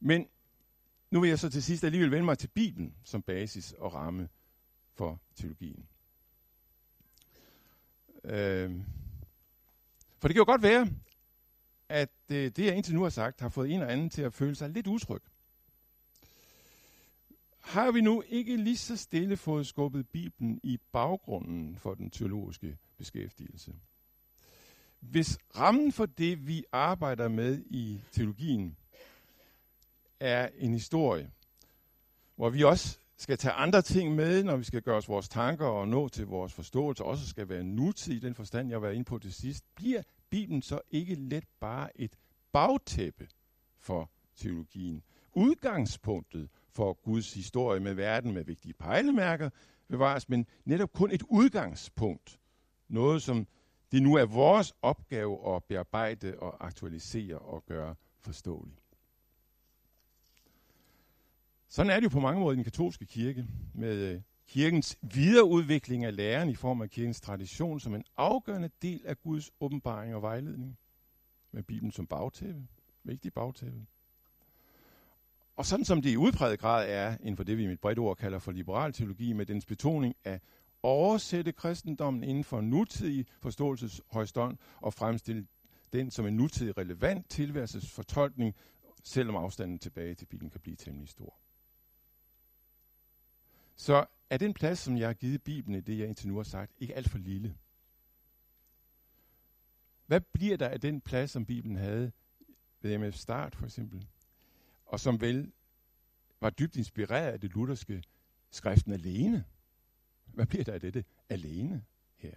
[0.00, 0.28] Men
[1.10, 4.28] nu vil jeg så til sidst alligevel vende mig til Bibelen som basis og ramme
[4.92, 5.88] for teologien.
[8.24, 8.70] Øh,
[10.18, 10.88] for det kan jo godt være,
[11.88, 14.34] at øh, det, jeg indtil nu har sagt, har fået en og anden til at
[14.34, 15.22] føle sig lidt utryg.
[17.64, 22.78] Har vi nu ikke lige så stille fået skubbet Bibelen i baggrunden for den teologiske
[22.98, 23.74] beskæftigelse?
[25.00, 28.76] Hvis rammen for det, vi arbejder med i teologien,
[30.20, 31.30] er en historie,
[32.36, 35.66] hvor vi også skal tage andre ting med, når vi skal gøre os vores tanker
[35.66, 39.04] og nå til vores forståelse, også skal være nutid i den forstand, jeg var inde
[39.04, 42.16] på til sidst, bliver Bibelen så ikke let bare et
[42.52, 43.28] bagtæppe
[43.78, 45.02] for teologien.
[45.32, 49.50] Udgangspunktet for Guds historie med verden med vigtige pejlemærker
[49.88, 52.40] bevares, men netop kun et udgangspunkt.
[52.88, 53.46] Noget, som
[53.92, 58.80] det nu er vores opgave at bearbejde og aktualisere og gøre forståeligt.
[61.68, 66.04] Sådan er det jo på mange måder i den katolske kirke, med øh, kirkens videreudvikling
[66.04, 70.22] af læren i form af kirkens tradition som en afgørende del af Guds åbenbaring og
[70.22, 70.78] vejledning,
[71.52, 72.66] med Bibelen som bagtæppe,
[73.04, 73.86] vigtig bagtæppe.
[75.56, 77.98] Og sådan som det i udpræget grad er inden for det, vi med et bredt
[77.98, 80.40] ord kalder for liberal teologi, med dens betoning af
[80.82, 85.46] oversætte kristendommen inden for nutidig forståelseshorisont og fremstille
[85.92, 88.54] den som en nutidig relevant tilværelsesfortolkning,
[89.04, 91.38] selvom afstanden tilbage til Bibelen kan blive temmelig stor.
[93.76, 96.42] Så er den plads, som jeg har givet Bibelen i det, jeg indtil nu har
[96.42, 97.56] sagt, ikke alt for lille?
[100.06, 102.12] Hvad bliver der af den plads, som Bibelen havde
[102.80, 104.06] ved MF Start for eksempel,
[104.94, 105.52] og som vel
[106.40, 108.02] var dybt inspireret af det lutherske
[108.50, 109.44] skriften alene?
[110.26, 111.84] Hvad bliver der af dette alene
[112.16, 112.34] her?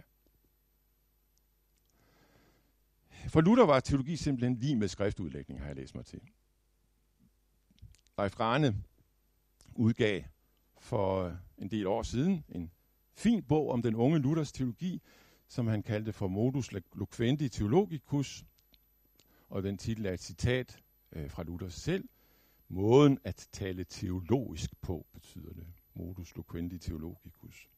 [3.30, 6.22] For Luther var teologi simpelthen lige med skriftudlægning, har jeg læst mig til.
[8.18, 8.84] Leif Rane
[9.76, 10.24] udgav
[10.80, 12.72] for en del år siden en
[13.14, 15.02] fin bog om den unge Luthers teologi,
[15.48, 18.46] som han kaldte for Modus Loquendi Theologicus,
[19.50, 22.10] og den titel er et citat øh, fra Luther selv.
[22.70, 25.68] Måden at tale teologisk på, betyder det.
[25.94, 27.70] Modus Loquendi Theologicus.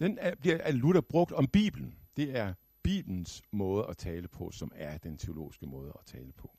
[0.00, 1.98] Den er, bliver af Luther brugt om Bibelen.
[2.16, 6.50] Det er Bibelens måde at tale på, som er den teologiske måde at tale på.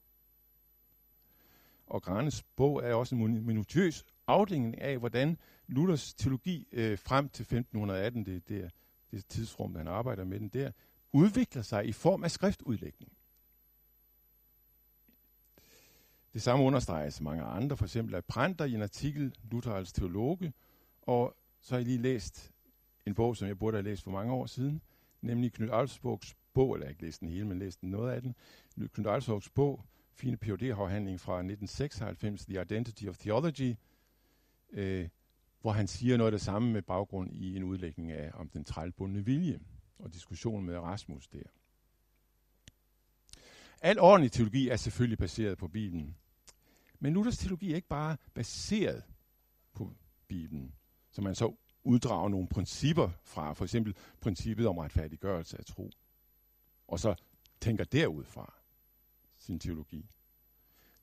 [1.88, 5.38] Og Granes bog er også en minutiøs afdeling af, hvordan
[5.68, 8.72] Luthers teologi øh, frem til 1518, det, det,
[9.12, 10.72] det tidsrum, han arbejder med den der,
[11.12, 13.12] udvikler sig i form af skriftudlægning.
[16.34, 20.54] Det samme understreges mange andre, for eksempel af Pranter i en artikel, Luther als teologe,
[21.02, 22.52] og så har jeg lige læst
[23.06, 24.82] en bog, som jeg burde have læst for mange år siden,
[25.22, 28.36] nemlig Knud Alsborgs bog, eller jeg ikke læst den hele, men læst noget af den,
[28.94, 33.76] Knud Alsborgs bog, fine Ph.D.-afhandling fra 1996, The Identity of Theology,
[34.72, 35.10] øh,
[35.62, 38.64] hvor han siger noget af det samme med baggrund i en udlægning af om den
[38.64, 39.60] trælbundne vilje
[40.00, 41.44] og diskussionen med Erasmus der.
[43.82, 46.16] Al ordentlig teologi er selvfølgelig baseret på Bibelen.
[47.00, 49.04] Men Luthers teologi er ikke bare baseret
[49.74, 49.94] på
[50.28, 50.74] Bibelen,
[51.12, 55.92] så man så uddrager nogle principper fra, for eksempel princippet om retfærdiggørelse af tro.
[56.88, 57.16] og så
[57.62, 58.54] tænker derudfra
[59.38, 60.10] sin teologi.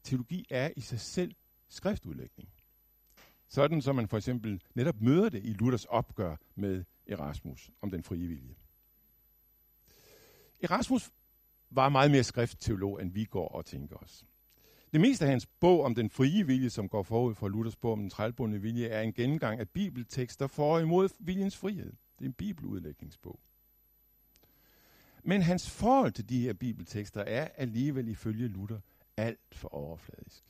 [0.03, 1.35] Teologi er i sig selv
[1.68, 2.49] skriftudlægning.
[3.49, 8.03] Sådan som man for eksempel netop møder det i Luthers opgør med Erasmus om den
[8.03, 8.55] frie vilje.
[10.61, 11.11] Erasmus
[11.77, 14.24] var meget mere skriftteolog, end vi går og tænker os.
[14.93, 17.93] Det meste af hans bog om den frie vilje, som går forud for Luthers bog
[17.93, 21.93] om den trælbundne vilje, er en gennemgang af bibeltekster for og imod viljens frihed.
[22.18, 23.41] Det er en bibeludlægningsbog.
[25.22, 28.79] Men hans forhold til de her bibeltekster er alligevel ifølge Luther
[29.16, 30.45] alt for overfladisk.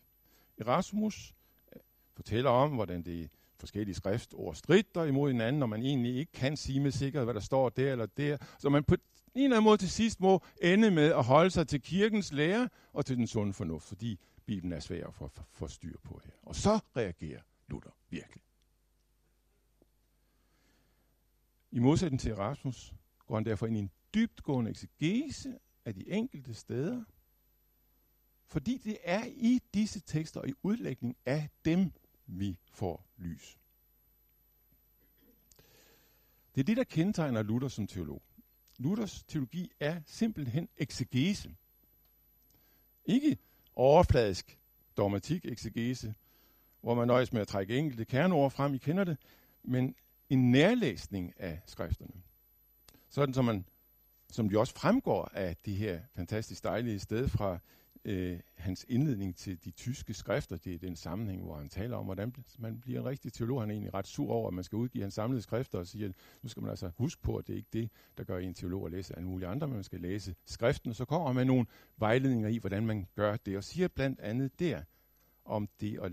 [0.59, 1.35] Erasmus
[1.73, 1.81] øh,
[2.17, 6.81] fortæller om, hvordan det forskellige skriftord strider imod hinanden, når man egentlig ikke kan sige
[6.81, 8.37] med sikkerhed, hvad der står der eller der.
[8.59, 8.97] Så man på
[9.37, 13.17] Nina må til sidst må ende med at holde sig til kirkens lære og til
[13.17, 16.33] den sunde fornuft, fordi Bibelen er svær at få, få styr på her.
[16.43, 18.43] Og så reagerer Luther virkelig.
[21.71, 22.95] I modsætning til Erasmus
[23.27, 27.05] går han derfor ind i en dybtgående eksegese af de enkelte steder,
[28.47, 31.93] fordi det er i disse tekster og i udlægning af dem,
[32.27, 33.59] vi får lys.
[36.55, 38.23] Det er det, der kendetegner Luther som teolog.
[38.79, 41.55] Luthers teologi er simpelthen eksegese.
[43.05, 43.39] Ikke
[43.75, 44.59] overfladisk
[44.97, 46.15] dogmatik eksegese,
[46.81, 49.17] hvor man nøjes med at trække enkelte kerneord frem, I kender det,
[49.63, 49.95] men
[50.31, 52.23] en nærlæsning af skrifterne.
[53.09, 53.65] Sådan som man
[54.31, 57.59] som de også fremgår af det her fantastisk dejlige sted fra
[58.07, 60.57] øh, hans indledning til de tyske skrifter.
[60.57, 63.63] Det er den sammenhæng, hvor han taler om, hvordan man bliver en rigtig teolog.
[63.63, 66.05] Han er egentlig ret sur over, at man skal udgive hans samlede skrifter og sige,
[66.05, 68.55] at nu skal man altså huske på, at det er ikke det, der gør en
[68.55, 70.91] teolog at læse alle mulige andre, men man skal læse skriften.
[70.91, 74.61] Og så kommer man nogle vejledninger i, hvordan man gør det, og siger blandt andet
[74.61, 74.83] der
[75.45, 76.13] om det at,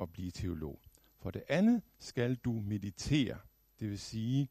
[0.00, 0.80] at blive teolog.
[1.18, 3.38] For det andet skal du meditere,
[3.80, 4.48] det vil sige,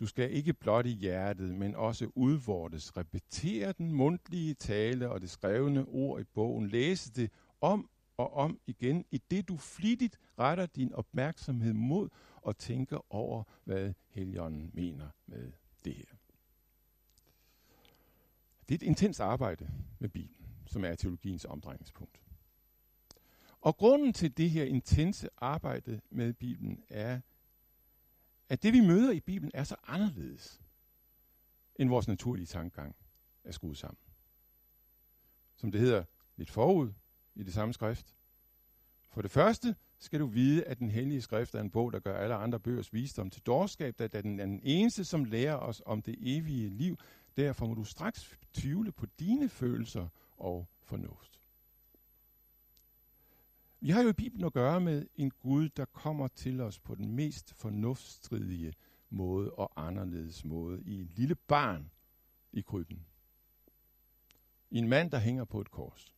[0.00, 2.96] du skal ikke blot i hjertet, men også udvortes.
[2.96, 6.68] Repetere den mundtlige tale og det skrevne ord i bogen.
[6.68, 7.30] Læse det
[7.60, 13.44] om og om igen, i det du flittigt retter din opmærksomhed mod og tænker over,
[13.64, 15.52] hvad Helligånden mener med
[15.84, 16.04] det her.
[18.68, 22.20] Det er et intens arbejde med Bibelen, som er teologiens omdrejningspunkt.
[23.60, 27.20] Og grunden til det her intense arbejde med Bibelen er,
[28.48, 30.60] at det vi møder i Bibelen er så anderledes,
[31.76, 32.96] end vores naturlige tankegang
[33.44, 33.98] er skruet sammen.
[35.56, 36.04] Som det hedder
[36.36, 36.92] lidt forud
[37.34, 38.14] i det samme skrift.
[39.08, 42.18] For det første skal du vide, at den hellige skrift er en bog, der gør
[42.18, 46.02] alle andre bøgers visdom til dårskab, da den er den eneste, som lærer os om
[46.02, 46.98] det evige liv.
[47.36, 51.35] Derfor må du straks tvivle på dine følelser og fornuft.
[53.80, 56.94] Vi har jo i Bibelen at gøre med en Gud, der kommer til os på
[56.94, 58.74] den mest fornuftstridige
[59.10, 61.90] måde og anderledes måde i en lille barn
[62.52, 63.06] i krybben.
[64.70, 66.14] I en mand, der hænger på et kors.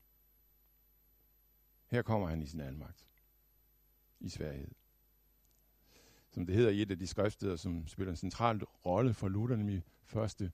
[1.87, 3.07] Her kommer han i sin almagt.
[4.21, 4.71] I sværhed.
[6.31, 9.57] Som det hedder i et af de skriftsteder, som spiller en central rolle for Luther,
[9.57, 10.53] nemlig første,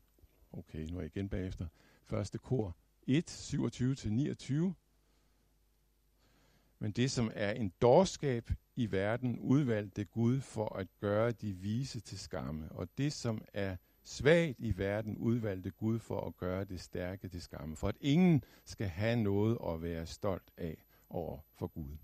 [0.52, 1.66] okay, nu er jeg igen bagefter,
[2.04, 2.76] første kor
[3.06, 4.83] 1, 27-29,
[6.84, 12.00] men det, som er en dårskab i verden, udvalgte Gud for at gøre de vise
[12.00, 12.72] til skamme.
[12.72, 17.42] Og det, som er svagt i verden, udvalgte Gud for at gøre det stærke til
[17.42, 17.76] skamme.
[17.76, 21.96] For at ingen skal have noget at være stolt af over for Gud.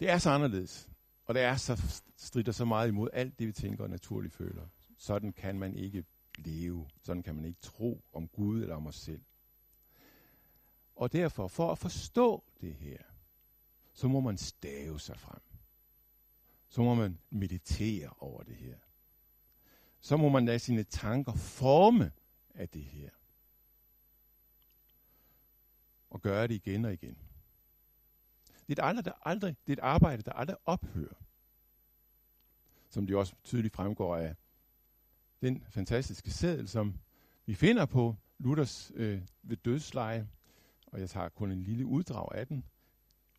[0.00, 0.90] Det er så anderledes,
[1.24, 4.66] og det er så strider så meget imod alt det, vi tænker og naturligt føler.
[4.98, 6.04] Sådan kan man ikke
[6.38, 6.88] leve.
[7.02, 9.22] Sådan kan man ikke tro om Gud eller om os selv.
[10.96, 12.98] Og derfor, for at forstå det her,
[13.92, 15.40] så må man stave sig frem.
[16.68, 18.76] Så må man meditere over det her.
[20.00, 22.12] Så må man lade sine tanker forme
[22.54, 23.10] af det her.
[26.10, 27.18] Og gøre det igen og igen.
[28.66, 31.24] Det er et, aldrig, der aldrig, det er et arbejde, der aldrig ophører.
[32.88, 34.36] Som det også tydeligt fremgår af
[35.40, 37.00] den fantastiske seddel, som
[37.46, 40.28] vi finder på Luthers øh, ved dødsleje,
[40.92, 42.64] og jeg tager kun en lille uddrag af den,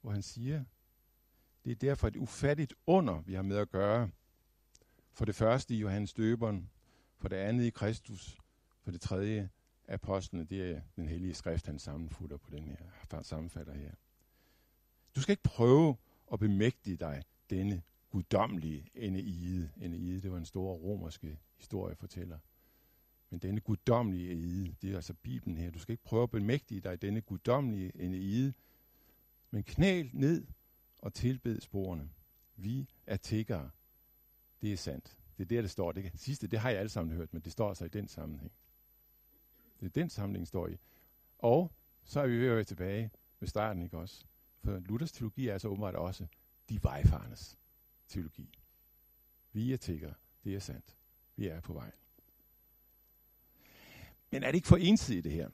[0.02, 0.64] hvor han siger,
[1.66, 4.10] det er derfor et ufattigt under, vi har med at gøre.
[5.12, 6.70] For det første i Johannes døberen,
[7.18, 8.38] for det andet i Kristus,
[8.82, 9.50] for det tredje
[9.88, 13.92] apostlene, det er den hellige skrift, han sammenfutter på den her, sammenfatter her.
[15.16, 15.96] Du skal ikke prøve
[16.34, 19.72] at bemægtige dig denne guddommelige Eneide.
[19.78, 22.38] Eneide, det var en stor romerske historiefortæller.
[23.34, 25.72] Men denne guddommelige eide, det er altså Bibelen her.
[25.72, 28.54] Du skal ikke prøve at bemægtige dig denne guddommelige ide,
[29.52, 30.48] men knæl ned
[30.98, 32.10] og tilbed sporene.
[32.56, 33.70] Vi er tiggere.
[34.62, 35.18] Det er sandt.
[35.38, 35.92] Det er der, det står.
[35.92, 38.52] Det sidste, det har jeg alle sammen hørt, men det står altså i den sammenhæng.
[39.80, 40.78] Det er den sammenhæng, står i.
[41.38, 41.72] Og
[42.04, 44.26] så er vi ved at være tilbage ved starten, ikke også?
[44.64, 46.26] For Luthers teologi er altså åbenbart også
[46.70, 47.58] de vejfarendes
[48.08, 48.60] teologi.
[49.54, 50.14] Vi er tigger.
[50.44, 50.98] Det er sandt.
[51.36, 51.92] Vi er på vej.
[54.34, 55.50] Men er det ikke for ensidigt det her?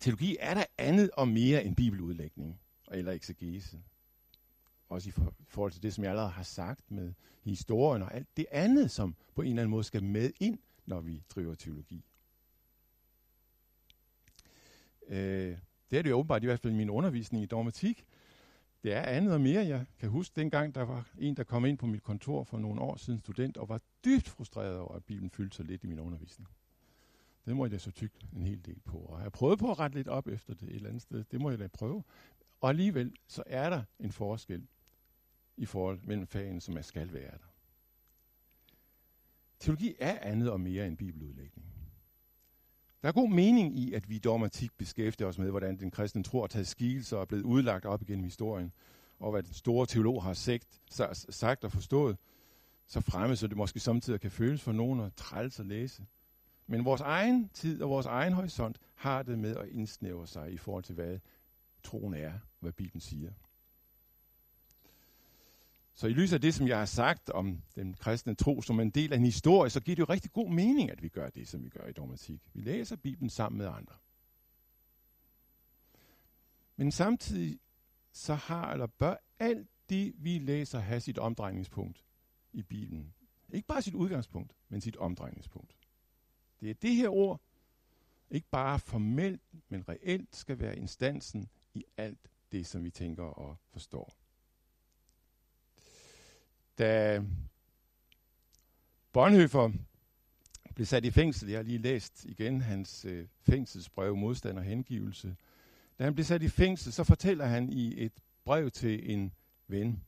[0.00, 2.60] Teologi er der andet og mere end bibeludlægning
[2.92, 3.82] eller eksegese.
[4.88, 5.12] Også i
[5.48, 7.12] forhold til det, som jeg allerede har sagt med
[7.42, 11.00] historien og alt det andet, som på en eller anden måde skal med ind, når
[11.00, 12.04] vi driver teologi.
[15.08, 15.58] Øh,
[15.90, 18.04] det er det jo åbenbart i hvert fald i min undervisning i dogmatik.
[18.82, 19.66] Det er andet og mere.
[19.66, 22.80] Jeg kan huske dengang, der var en, der kom ind på mit kontor for nogle
[22.80, 26.00] år siden, student, og var dybt frustreret over, at Bibelen fyldte så lidt i min
[26.00, 26.48] undervisning.
[27.46, 28.98] Det må jeg så tykke en hel del på.
[28.98, 31.24] Og jeg har prøvet på at rette lidt op efter det et eller andet sted.
[31.24, 32.04] Det må jeg da prøve.
[32.60, 34.66] Og alligevel, så er der en forskel
[35.56, 37.52] i forhold mellem fagene, som er skal være der.
[39.60, 41.66] Teologi er andet og mere end bibeludlægning.
[43.02, 46.22] Der er god mening i, at vi i dogmatik beskæftiger os med, hvordan den kristne
[46.22, 48.72] tro har taget skikkelse og er blevet udlagt op igennem historien,
[49.18, 50.80] og hvad den store teolog har sagt,
[51.30, 52.16] sagt og forstået,
[52.86, 56.06] så fremme, så det måske samtidig kan føles for nogen at træls at læse.
[56.66, 60.56] Men vores egen tid og vores egen horisont har det med at indsnævre sig i
[60.56, 61.18] forhold til, hvad
[61.82, 63.32] troen er, hvad Bibelen siger.
[65.94, 68.90] Så i lyset af det, som jeg har sagt om den kristne tro som en
[68.90, 71.48] del af en historie, så giver det jo rigtig god mening, at vi gør det,
[71.48, 72.40] som vi gør i dogmatik.
[72.52, 73.94] Vi læser Bibelen sammen med andre.
[76.76, 77.60] Men samtidig
[78.12, 82.04] så har eller bør alt det, vi læser, have sit omdrejningspunkt
[82.52, 83.14] i Bibelen.
[83.52, 85.75] Ikke bare sit udgangspunkt, men sit omdrejningspunkt.
[86.66, 87.40] Det er det her ord,
[88.30, 93.56] ikke bare formelt, men reelt skal være instansen i alt det, som vi tænker og
[93.70, 94.16] forstår.
[96.78, 97.22] Da
[99.12, 99.72] Bonhoeffer
[100.74, 105.36] blev sat i fængsel, jeg har lige læst igen hans øh, fængselsbrev, modstand og hengivelse.
[105.98, 108.12] Da han blev sat i fængsel, så fortæller han i et
[108.44, 109.32] brev til en
[109.68, 110.04] ven,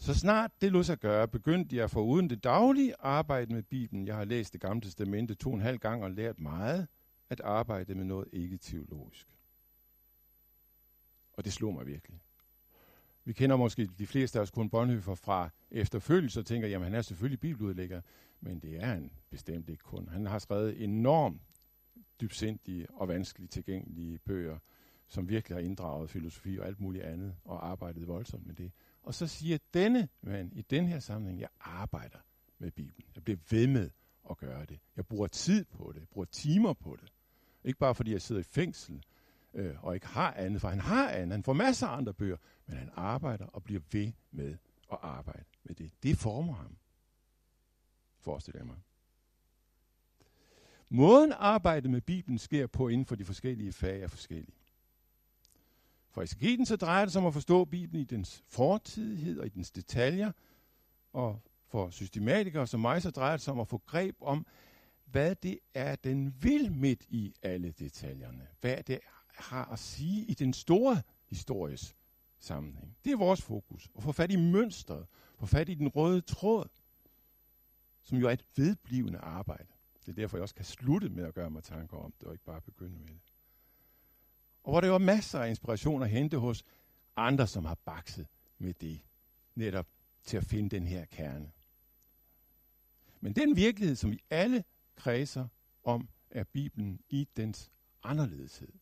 [0.00, 4.06] så snart det lod sig gøre, begyndte jeg for uden det daglige arbejde med Bibelen.
[4.06, 6.88] Jeg har læst det gamle testamente to og en halv gang og lært meget
[7.28, 9.28] at arbejde med noget ikke teologisk.
[11.32, 12.20] Og det slog mig virkelig.
[13.24, 16.94] Vi kender måske de fleste af os kun Bonhoeffer fra efterfølgelse og tænker, jamen han
[16.94, 18.00] er selvfølgelig bibeludlægger,
[18.40, 20.08] men det er han bestemt ikke kun.
[20.08, 21.42] Han har skrevet enormt
[22.20, 24.58] dybsindige og vanskeligt tilgængelige bøger,
[25.06, 28.72] som virkelig har inddraget filosofi og alt muligt andet, og arbejdet voldsomt med det.
[29.02, 32.18] Og så siger denne mand i den her sammenhæng, jeg arbejder
[32.58, 33.10] med Bibelen.
[33.14, 33.90] Jeg bliver ved med
[34.30, 34.78] at gøre det.
[34.96, 36.00] Jeg bruger tid på det.
[36.00, 37.12] Jeg bruger timer på det.
[37.64, 39.02] Ikke bare fordi jeg sidder i fængsel
[39.54, 41.32] øh, og ikke har andet, for han har andet.
[41.32, 42.36] Han får masser af andre bøger,
[42.66, 44.56] men han arbejder og bliver ved med
[44.92, 45.92] at arbejde med det.
[46.02, 46.76] Det former ham.
[48.18, 48.76] Forestil jeg mig.
[50.88, 54.59] Måden arbejdet med Bibelen sker på inden for de forskellige fag er forskellige.
[56.10, 59.48] For esketen så drejer det sig om at forstå Bibelen i dens fortidighed og i
[59.48, 60.32] dens detaljer,
[61.12, 64.46] og for systematikere som mig, så drejer det sig om at få greb om,
[65.04, 68.46] hvad det er, den vil midt i alle detaljerne.
[68.60, 69.00] Hvad det
[69.34, 71.96] har at sige i den store histories
[72.38, 72.96] sammenhæng.
[73.04, 73.88] Det er vores fokus.
[73.96, 75.06] At få fat i mønstret,
[75.38, 76.68] få fat i den røde tråd,
[78.02, 79.72] som jo er et vedblivende arbejde.
[80.06, 82.34] Det er derfor, jeg også kan slutte med at gøre mig tanker om det, og
[82.34, 83.29] ikke bare begynde med det.
[84.62, 86.64] Og hvor der var masser af inspiration at hente hos
[87.16, 88.26] andre, som har bakset
[88.58, 89.00] med det,
[89.54, 89.86] netop
[90.24, 91.52] til at finde den her kerne.
[93.20, 94.64] Men den virkelighed, som vi alle
[94.96, 95.48] kredser
[95.84, 97.70] om, er Bibelen i dens
[98.02, 98.72] anderledeshed.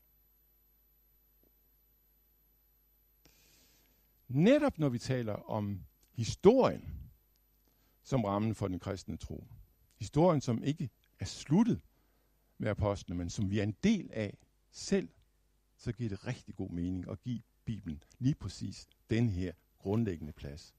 [4.29, 7.11] Netop når vi taler om historien
[8.03, 9.45] som rammen for den kristne tro.
[9.97, 11.81] Historien, som ikke er sluttet
[12.59, 14.39] med apostlene, men som vi er en del af
[14.71, 15.09] selv
[15.79, 20.75] så giver det rigtig god mening at give Bibelen lige præcis den her grundlæggende plads.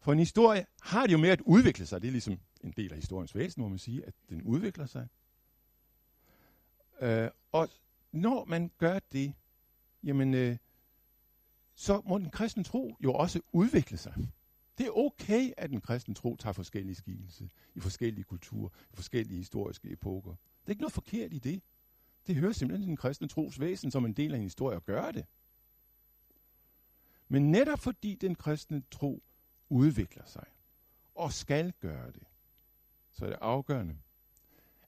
[0.00, 2.02] For en historie har det jo med at udvikle sig.
[2.02, 5.08] Det er ligesom en del af historiens væsen, må man sige, at den udvikler sig.
[7.00, 7.68] Øh, og
[8.12, 9.34] når man gør det,
[10.02, 10.56] jamen, øh,
[11.74, 14.14] så må den kristne tro jo også udvikle sig.
[14.78, 19.38] Det er okay, at den kristne tro tager forskellige skikkelser i forskellige kulturer, i forskellige
[19.38, 20.30] historiske epoker.
[20.30, 21.62] Det er ikke noget forkert i det.
[22.26, 25.12] Det hører simpelthen den kristne tros væsen som en del af en historie at gøre
[25.12, 25.26] det.
[27.28, 29.22] Men netop fordi den kristne tro
[29.68, 30.46] udvikler sig,
[31.14, 32.22] og skal gøre det,
[33.12, 33.96] så er det afgørende,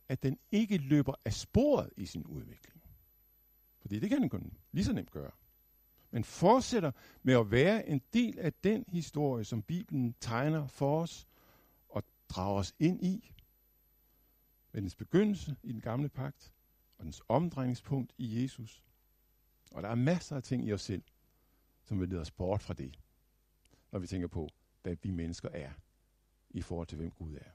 [0.08, 2.82] at den ikke løber af sporet i sin udvikling.
[3.80, 5.30] Fordi det kan den kun lige så nemt gøre.
[6.10, 11.28] Men fortsætter med at være en del af den historie, som Bibelen tegner for os,
[11.88, 13.32] og drager os ind i,
[14.72, 16.52] med dens begyndelse i den gamle pagt,
[16.98, 18.82] og dens omdrejningspunkt i Jesus.
[19.72, 21.02] Og der er masser af ting i os selv,
[21.84, 22.98] som vil lede os bort fra det,
[23.92, 24.48] når vi tænker på,
[24.82, 25.72] hvad vi mennesker er,
[26.50, 27.50] i forhold til hvem Gud er.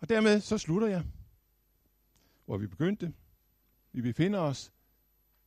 [0.00, 1.04] Og dermed så slutter jeg,
[2.44, 3.14] hvor vi begyndte.
[3.92, 4.72] Vi befinder os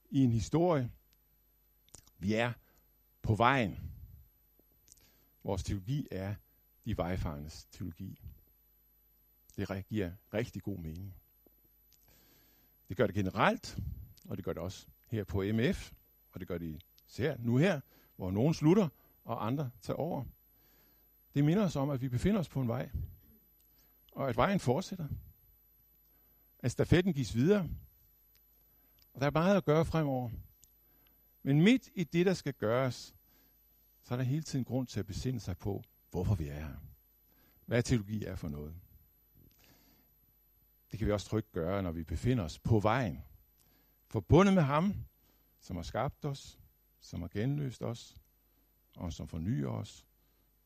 [0.09, 0.91] i en historie.
[2.17, 2.53] Vi er
[3.21, 3.91] på vejen.
[5.43, 6.35] Vores teologi er
[6.85, 8.21] de vejfarendes teologi.
[9.57, 11.15] Det giver rigtig god mening.
[12.89, 13.77] Det gør det generelt,
[14.29, 15.91] og det gør det også her på MF,
[16.31, 17.81] og det gør det især nu her,
[18.15, 18.89] hvor nogen slutter,
[19.23, 20.25] og andre tager over.
[21.33, 22.89] Det minder os om, at vi befinder os på en vej,
[24.11, 25.07] og at vejen fortsætter.
[26.59, 27.69] At stafetten gives videre,
[29.13, 30.29] og der er meget at gøre fremover.
[31.43, 33.15] Men midt i det, der skal gøres,
[34.03, 36.75] så er der hele tiden grund til at besinde sig på, hvorfor vi er her.
[37.65, 38.75] Hvad teologi er for noget.
[40.93, 43.23] Det kan vi også trygt gøre, når vi befinder os på vejen.
[44.07, 44.93] Forbundet med ham,
[45.59, 46.59] som har skabt os,
[46.99, 48.15] som har genløst os,
[48.95, 50.05] og som fornyer os,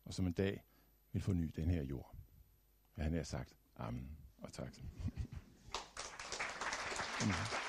[0.06, 0.64] og som en dag
[1.12, 2.16] vil forny den her jord.
[2.96, 3.54] Hvad han har sagt.
[3.78, 4.74] Amen og tak.